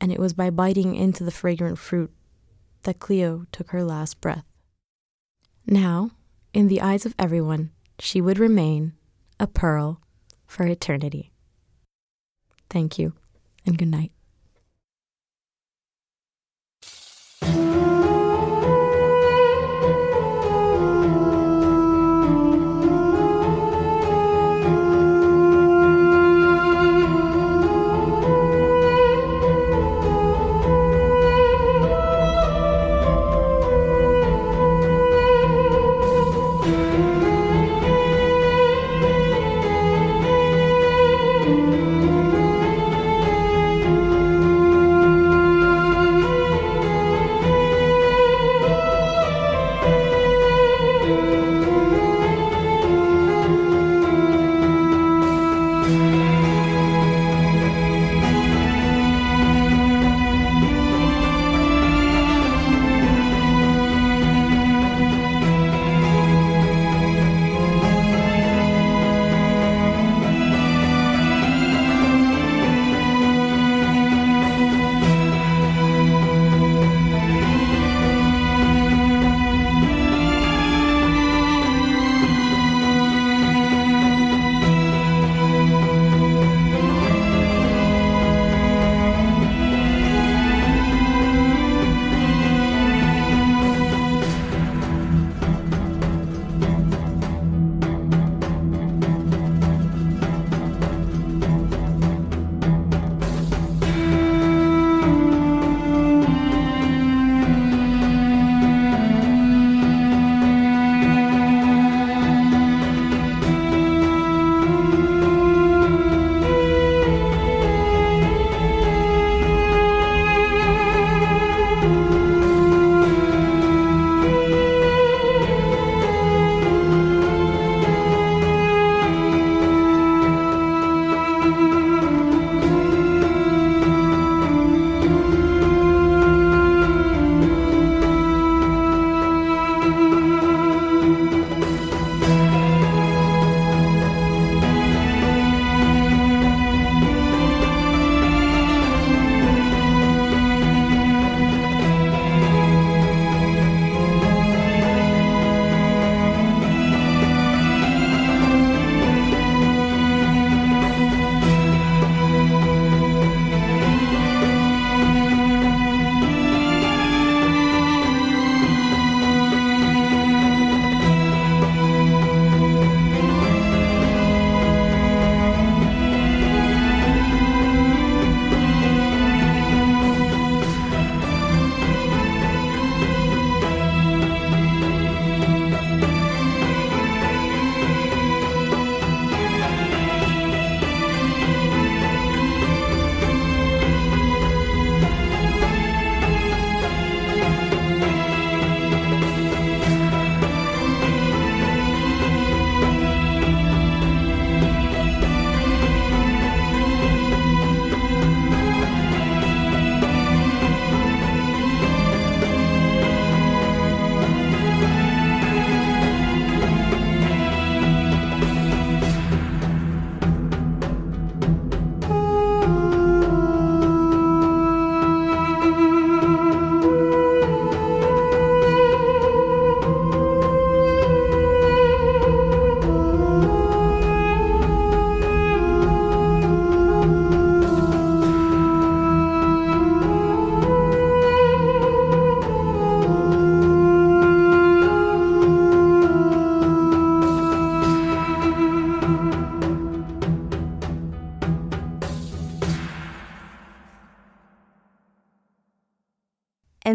And 0.00 0.12
it 0.12 0.20
was 0.20 0.32
by 0.32 0.48
biting 0.48 0.94
into 0.94 1.24
the 1.24 1.32
fragrant 1.32 1.76
fruit 1.76 2.12
that 2.84 3.00
Cleo 3.00 3.46
took 3.50 3.70
her 3.72 3.82
last 3.82 4.20
breath. 4.20 4.44
Now, 5.66 6.12
in 6.54 6.68
the 6.68 6.80
eyes 6.80 7.04
of 7.04 7.16
everyone, 7.18 7.72
she 7.98 8.20
would 8.20 8.38
remain 8.38 8.92
a 9.40 9.48
pearl 9.48 10.00
for 10.46 10.64
eternity. 10.64 11.32
Thank 12.70 12.96
you, 12.96 13.14
and 13.66 13.76
good 13.76 13.88
night. 13.88 14.12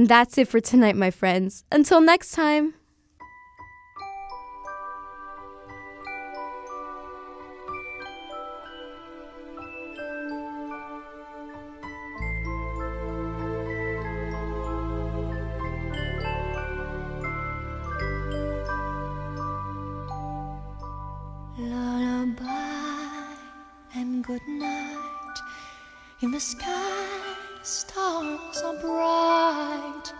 And 0.05 0.09
that's 0.11 0.37
it 0.37 0.47
for 0.47 0.59
tonight, 0.59 0.95
my 0.95 1.09
friends. 1.09 1.63
Until 1.71 1.99
next 1.99 2.33
time. 2.33 2.75
Good 24.21 24.47
night. 24.47 25.37
In 26.21 26.31
the 26.31 26.39
sky, 26.39 27.35
stars 27.61 28.61
are 28.65 28.73
bright. 28.81 28.94